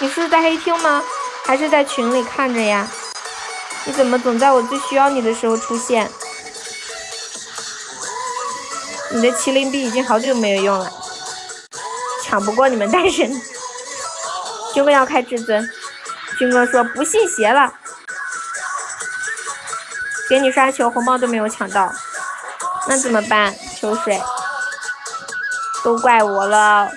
[0.00, 1.02] 你是在黑厅吗？
[1.44, 2.88] 还是在群里看着呀？
[3.88, 6.10] 你怎么总在我最需要你的时候出现？
[9.10, 10.92] 你的麒麟臂已经好久没有用了。
[12.22, 13.30] 抢不过你们单身，
[14.74, 15.66] 军哥要开至尊，
[16.38, 17.72] 军哥说不信邪了，
[20.28, 21.90] 给你刷球红包都没有抢到，
[22.86, 23.54] 那怎么办？
[23.80, 24.20] 秋水，
[25.82, 26.90] 都怪我了。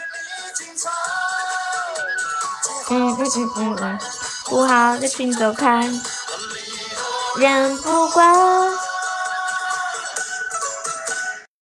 [2.89, 3.99] 嗯嗯嗯嗯嗯，
[4.47, 5.89] 不好的请走开，
[7.37, 8.33] 人不管。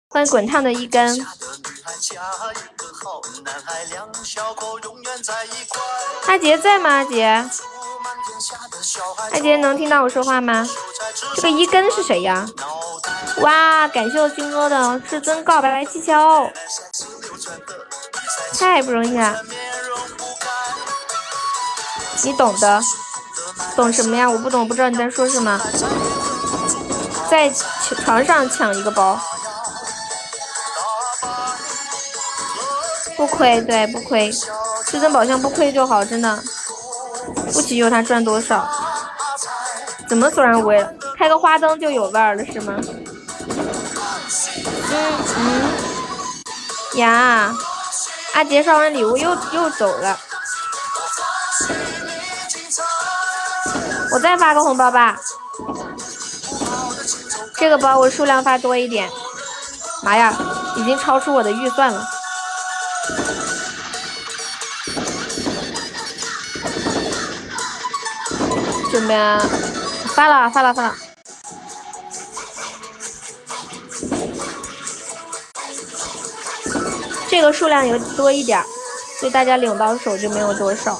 [0.08, 1.26] 欢迎滚烫的一根。
[6.26, 6.90] 阿杰在吗？
[6.90, 7.50] 阿杰，
[9.32, 10.66] 阿杰能听到我说话吗？
[11.36, 12.46] 这个一根是谁呀？
[13.38, 16.50] 哇，感谢我军哥的至尊告白气球，
[18.58, 19.36] 太不容易了。
[22.22, 22.80] 你懂的，
[23.76, 24.28] 懂什么呀？
[24.28, 25.60] 我不懂，不知道你在说什么。
[27.30, 27.50] 在
[28.04, 29.20] 床上抢一个包。
[33.16, 34.32] 不亏，对，不亏，
[34.86, 36.42] 至尊宝箱不亏就好，真的，
[37.52, 38.66] 不祈求他赚多少。
[40.08, 40.86] 怎么索然无味？
[41.18, 42.74] 开个花灯就有味儿了是吗？
[44.90, 44.94] 嗯
[45.36, 46.98] 嗯。
[46.98, 47.54] 呀，
[48.34, 50.18] 阿杰刷完礼物又又走了。
[54.16, 55.14] 我再发个红包吧。
[57.58, 59.10] 这个包我数量发多一点。
[60.02, 60.34] 妈呀，
[60.76, 62.02] 已经超出我的预算了。
[68.90, 69.14] 准备
[70.14, 70.94] 发了，发了，发了。
[77.28, 78.64] 这个数量有多一点，
[79.20, 80.98] 所以大家领到手就没有多少。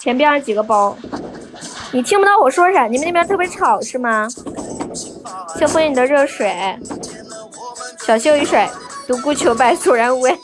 [0.00, 0.96] 前边几个包，
[1.92, 2.86] 你听不到我说啥？
[2.86, 4.28] 你们那边特别吵是吗？
[5.58, 6.78] 先欢迎你的热水，
[8.06, 8.68] 小秀一水，
[9.06, 10.38] 独孤求败，索然无味。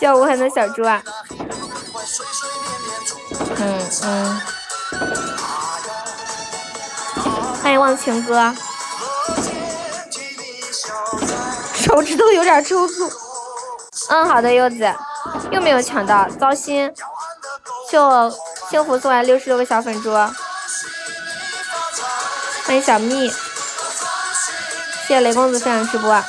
[0.00, 1.02] 叫无痕的小猪啊！
[3.56, 4.40] 嗯嗯，
[7.60, 8.54] 欢迎忘情哥，
[11.74, 13.10] 手指头有点抽搐。
[14.10, 14.84] 嗯，好的，柚子
[15.50, 16.92] 又没有抢到，糟心。
[17.90, 18.30] 就
[18.68, 20.12] 幸福送来六十六个小粉猪，
[22.64, 23.28] 欢迎小蜜，
[25.06, 26.22] 谢谢雷公子分享直播，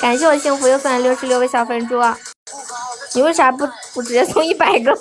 [0.00, 2.00] 感谢我幸福又送来六十六个小粉猪。
[3.12, 4.96] 你为啥不不直接送一百个，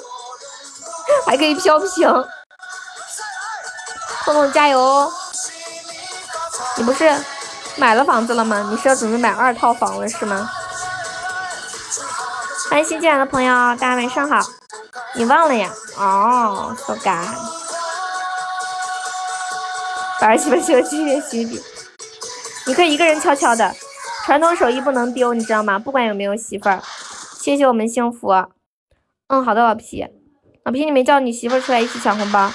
[1.26, 2.26] 还可以飘屏？
[4.26, 5.10] 彤彤加油！
[6.76, 7.16] 你不是
[7.78, 8.68] 买了房子了吗？
[8.70, 10.52] 你是要准备买二套房了是吗？
[12.72, 14.40] 欢迎新进来的朋友，大家晚上好。
[15.16, 15.70] 你忘了呀？
[15.98, 17.28] 哦，so god。
[20.22, 21.62] 八十七分九七点心底，
[22.66, 23.76] 你可以一个人悄悄的，
[24.24, 25.78] 传统手艺不能丢，你知道吗？
[25.78, 26.82] 不管有没有媳妇儿。
[27.42, 28.30] 谢谢我们幸福，
[29.28, 30.08] 嗯，好的，老皮，
[30.64, 32.50] 老皮，你没叫你媳妇儿出来一起抢红包，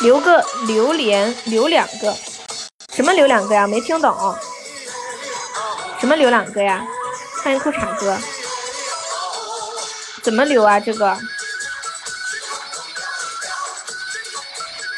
[0.00, 2.14] 留个榴莲，留两个，
[2.98, 3.64] 什么留两个呀？
[3.64, 4.36] 没听懂，
[6.00, 6.84] 什么留两个呀？
[7.44, 8.18] 欢迎裤衩哥，
[10.20, 10.80] 怎么留啊？
[10.80, 11.16] 这个，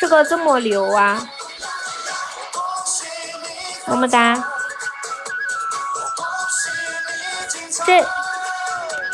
[0.01, 1.29] 这个这么留啊？
[3.85, 4.43] 么么哒！
[7.85, 8.03] 这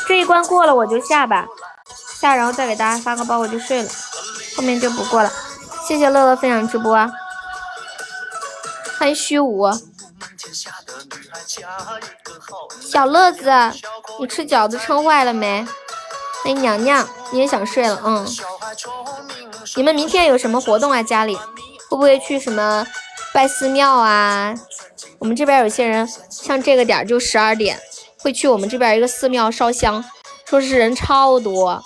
[0.06, 1.44] 这一关过了我就下吧，
[2.20, 3.90] 下然后再给大家发个包我就睡了，
[4.56, 5.32] 后面就不过了。
[5.88, 6.96] 谢谢乐乐分享直播，
[9.08, 9.70] 迎虚无，
[12.80, 13.50] 小乐子，
[14.20, 15.66] 你吃饺子撑坏了没？
[16.42, 18.00] 欢迎娘娘，你也想睡了？
[18.04, 18.26] 嗯。
[19.74, 21.02] 你们明天有什么活动啊？
[21.02, 22.86] 家里会不会去什么？
[23.34, 24.54] 拜寺庙啊，
[25.18, 27.78] 我们这边有些人像这个点就十二点
[28.20, 30.02] 会去我们这边一个寺庙烧香，
[30.46, 31.82] 说是人超多，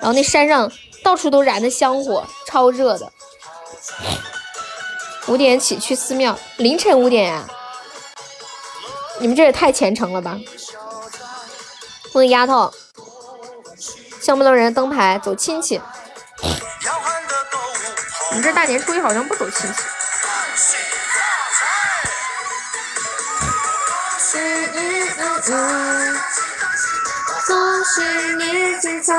[0.00, 0.72] 然后那山上
[1.04, 3.12] 到处都燃的香火，超热的。
[5.28, 7.44] 五点起去寺庙，凌晨五点呀？
[9.20, 10.38] 你们这也太虔诚了吧！
[12.14, 12.72] 问丫头，
[14.20, 15.80] 像不能人灯牌走亲戚？
[18.32, 19.82] 你这大年初一好像不走亲戚。
[27.46, 28.00] 恭喜
[28.38, 29.14] 你精彩！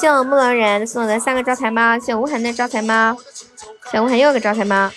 [0.00, 3.16] 谢我木狼人送的三个招财猫，谢无痕的招财猫，
[3.90, 4.90] 谢无痕又个招财猫，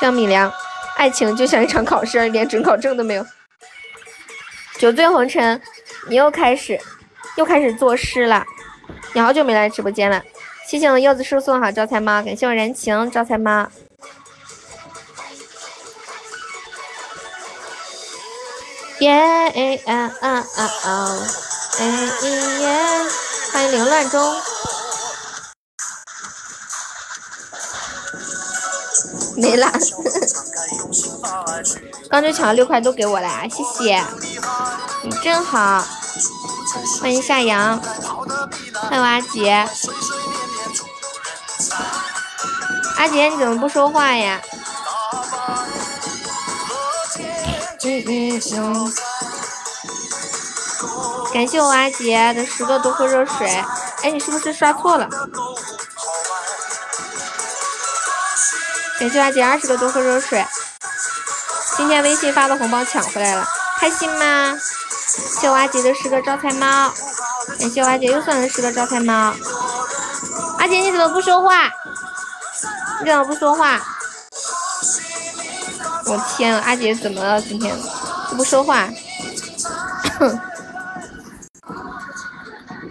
[0.00, 0.50] 谢米良。
[0.96, 3.26] 爱情就像一场考试，连准考证都没有。
[4.78, 5.60] 酒醉红尘，
[6.08, 6.80] 你又开始
[7.36, 8.42] 又开始作诗了。
[9.12, 10.22] 你好久没来直播间了，
[10.66, 13.70] 谢谢我柚子叔送好招财猫，感谢我燃情招财猫。
[19.00, 19.12] 耶
[19.86, 21.26] 啊啊啊啊！
[21.78, 21.86] 哎
[22.60, 22.78] 耶！
[23.52, 24.20] 欢迎凌乱中。
[29.40, 29.70] 没了。
[32.08, 34.04] 刚就抢了六块，都给我了，谢谢。
[35.02, 35.82] 你真好，
[37.00, 37.80] 欢迎夏阳，
[38.88, 39.66] 欢迎阿杰。
[42.96, 44.40] 阿杰，你怎么不说话呀？
[51.32, 53.48] 感谢我阿杰的十个多喝热水。
[54.02, 55.08] 哎，你是不是刷错了？
[59.00, 60.44] 感谢阿杰二十个多喝热水。
[61.74, 63.48] 今天微信发的红包抢回来了，
[63.78, 64.54] 开心吗？
[65.40, 66.92] 谢我阿杰的十个招财猫。
[67.58, 69.32] 感谢我阿杰又送了十个招财猫。
[70.58, 71.64] 阿杰你怎么不说话？
[73.00, 73.80] 你怎么不说话？
[76.04, 77.40] 我天，阿杰怎么了？
[77.40, 77.74] 今天
[78.36, 78.86] 不说话。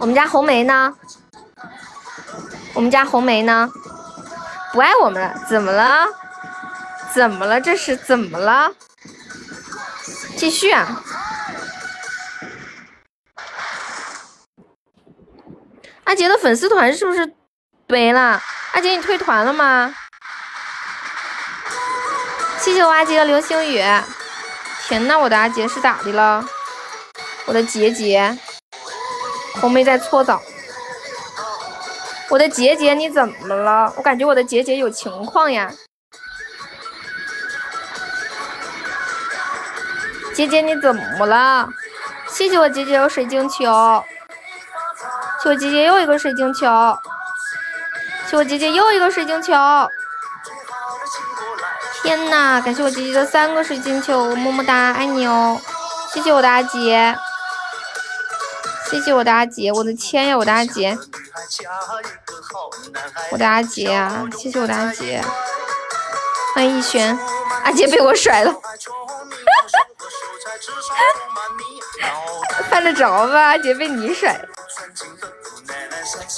[0.00, 0.92] 我们家红梅呢？
[2.74, 3.70] 我们家红梅呢？
[4.72, 5.34] 不爱我们了？
[5.48, 6.06] 怎么了？
[7.12, 7.60] 怎么了？
[7.60, 8.72] 这是怎么了？
[10.36, 11.02] 继续啊！
[16.04, 17.34] 阿杰的粉丝团是不是
[17.88, 18.40] 没了？
[18.72, 19.94] 阿杰，你退团了吗？
[22.58, 23.82] 谢谢我阿杰的流星雨。
[24.86, 26.44] 天呐，我的阿杰是咋的了？
[27.46, 28.38] 我的杰杰。
[29.60, 30.40] 红梅在搓澡，
[32.30, 33.92] 我的杰杰你怎么了？
[33.96, 35.70] 我感觉我的杰杰有情况呀。
[40.32, 41.68] 杰杰你怎么了？
[42.28, 44.04] 谢谢我杰杰有水晶球，
[45.42, 46.96] 谢我杰杰又一个水晶球，
[48.28, 49.52] 谢我杰杰又一个水晶球。
[52.02, 55.60] 天呐，感谢我杰杰的三个水晶球，么么哒，爱你哦。
[56.14, 57.16] 谢谢我的阿杰。
[58.90, 60.98] 谢谢我的阿杰，我的天呀，我的阿杰，
[63.30, 64.26] 我的阿杰啊！
[64.36, 65.22] 谢谢我的阿杰，
[66.54, 67.16] 欢迎逸轩，
[67.62, 68.52] 阿杰被我甩了，
[72.68, 73.40] 犯得着吧？
[73.40, 74.36] 阿杰被你甩，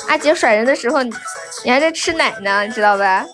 [0.09, 3.25] 阿杰甩人的时候，你还在吃奶呢，你知道吧？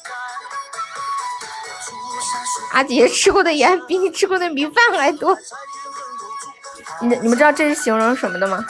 [2.70, 5.36] 阿杰吃过的盐比你吃过的米饭还多，
[7.00, 8.64] 你你们知道这是形容什么的吗？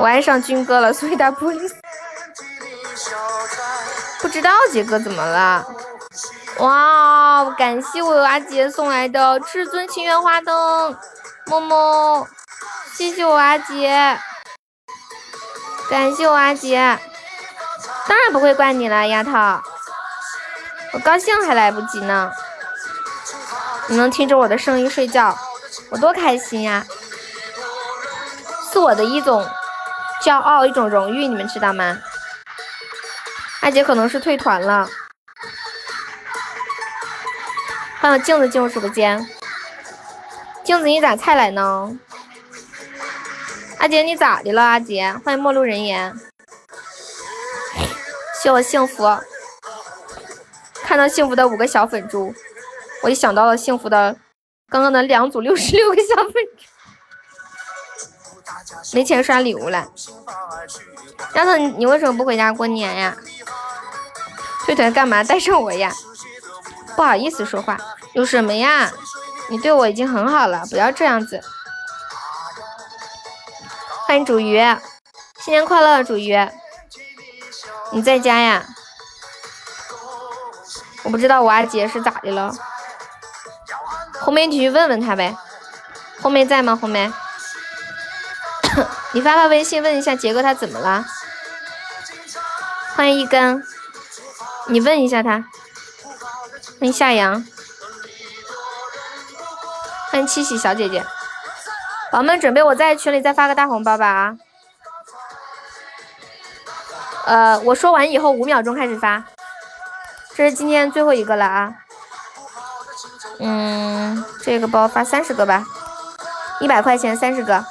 [0.00, 1.70] 我爱上军哥了，所以打玻璃。
[4.18, 5.66] 不知道杰哥怎么了？
[6.56, 10.96] 哇，感谢我阿杰送来的至尊情缘花灯，
[11.46, 12.26] 么么，
[12.94, 14.18] 谢谢我阿杰，
[15.90, 16.98] 感谢我阿杰，
[18.08, 19.32] 当然不会怪你了，丫头，
[20.94, 22.32] 我高兴还来不及呢。
[23.88, 25.36] 你能听着我的声音睡觉，
[25.90, 26.86] 我多开心呀！
[28.72, 29.46] 是我的一种。
[30.20, 31.98] 骄傲一种荣誉，你们知道吗？
[33.60, 34.88] 阿杰可能是退团了。
[38.00, 39.26] 欢迎镜子进入直播间。
[40.62, 41.98] 镜子，你咋才来呢？
[43.78, 44.62] 阿杰，你咋的了？
[44.62, 46.14] 阿杰，欢迎陌路人言。
[48.42, 49.18] 谢我幸福。
[50.82, 52.34] 看到幸福的五个小粉猪，
[53.02, 54.16] 我就想到了幸福的
[54.68, 56.34] 刚刚的两组六十六个小粉。
[58.92, 59.88] 没钱刷礼物了，
[61.34, 63.16] 丫头，你为什么不回家过年呀？
[64.64, 65.22] 退团干嘛？
[65.24, 65.92] 带上我呀！
[66.96, 67.78] 不好意思说话，
[68.12, 68.90] 有什么呀？
[69.48, 71.40] 你对我已经很好了，不要这样子。
[74.06, 74.60] 欢迎煮鱼，
[75.40, 76.36] 新年快乐，煮鱼。
[77.92, 78.64] 你在家呀？
[81.02, 82.54] 我不知道我阿姐是咋的了。
[84.20, 85.36] 红梅，你去问问他呗。
[86.20, 86.76] 红梅在吗？
[86.76, 87.10] 红梅。
[89.12, 91.04] 你发发微信问一下杰哥他怎么了？
[92.94, 93.60] 欢迎一根，
[94.68, 95.44] 你问一下他。
[96.78, 97.44] 欢迎夏阳，
[100.10, 101.00] 欢迎七喜小姐姐，
[102.12, 104.36] 宝宝们准备我在群里再发个大红包吧啊！
[107.26, 109.24] 呃，我说完以后五秒钟开始发，
[110.34, 111.74] 这是今天最后一个了啊。
[113.40, 115.66] 嗯，这个包发三十个吧，
[116.60, 117.64] 一百块钱三十个。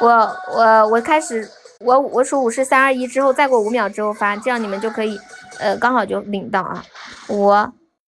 [0.00, 1.50] 我我我开始，
[1.80, 5.18] 我我数五十三二一之后，再过五秒之后发，这样你们就可以，
[5.58, 6.84] 呃，刚好就领到啊！
[7.28, 7.50] 五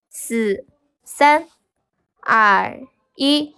[0.09, 0.65] 四
[1.03, 1.47] 三
[2.21, 2.79] 二
[3.15, 3.53] 一，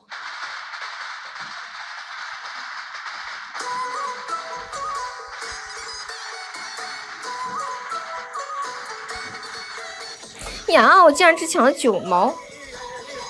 [10.69, 11.03] 呀！
[11.03, 12.33] 我竟然只抢了九毛，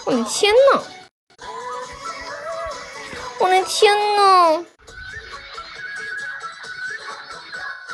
[0.05, 0.81] 我的天呐！
[3.39, 4.65] 我的天呐！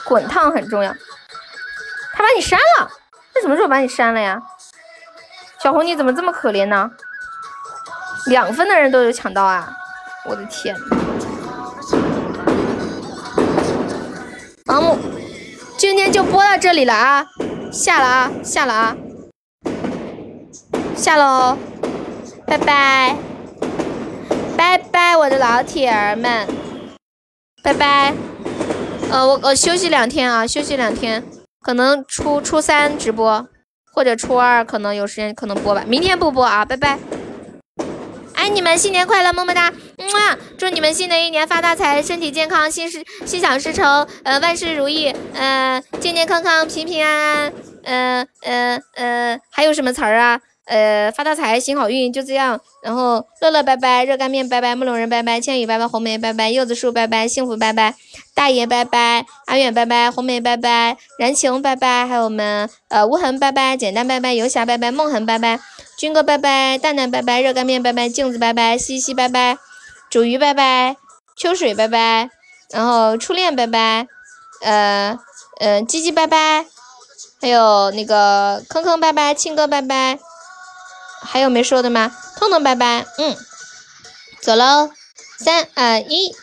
[0.10, 0.92] 滚烫很重要，
[2.14, 2.90] 他把你删了，
[3.32, 4.42] 他什么时候把你删了呀？
[5.62, 6.90] 小红你怎么这么可怜呢？
[8.26, 9.72] 两分的人都有抢到啊！
[10.26, 10.76] 我的天！
[14.66, 14.98] 盲目，
[15.78, 17.28] 今天就播到这里了啊！
[17.72, 18.98] 下了啊，下了啊，
[20.96, 21.56] 下喽！
[22.48, 23.16] 拜拜，
[24.58, 26.48] 拜拜，我的老铁儿们，
[27.62, 28.14] 拜拜。
[29.12, 31.24] 呃，我我休息两天啊，休息两天，
[31.62, 33.48] 可能初初三直播，
[33.92, 35.84] 或者初二可能有时间可能播吧。
[35.88, 37.00] 明天不播啊，拜拜。
[38.36, 47.54] 爱你们，新年快乐，么么哒，么祝你们新的一年发大财，身体健康，心事心想事成，呃，万事如意，呃，健健康康，平平安安，
[47.84, 50.40] 嗯嗯嗯，还有什么词儿啊？
[50.70, 52.60] 呃，发大财，行好运，就这样。
[52.84, 57.96] 然后乐乐拜拜，热干面拜拜，木龙人拜拜，千羽拜拜，红梅拜拜，柚子树拜拜，幸福拜拜，
[58.36, 65.60] 大爷拜拜，阿远拜拜，红梅拜拜，燃情拜拜，还有我们呃无痕拜拜，简单拜拜，游侠拜拜，梦痕拜拜，
[65.98, 69.58] 军哥拜拜，蛋蛋拜拜，热干面拜拜，镜子拜拜，西西拜拜，
[70.12, 70.96] 煮鱼拜拜，
[71.36, 72.30] 秋水拜拜，
[72.70, 74.06] 然后初恋拜拜，
[74.62, 75.18] 呃
[75.60, 76.64] 呃鸡鸡拜拜，
[77.42, 80.20] 还有那个坑坑拜拜，庆哥拜拜。
[81.22, 82.12] 还有没说的吗？
[82.38, 83.36] 痛痛拜拜，嗯，
[84.42, 84.92] 走喽，
[85.38, 86.36] 三二一。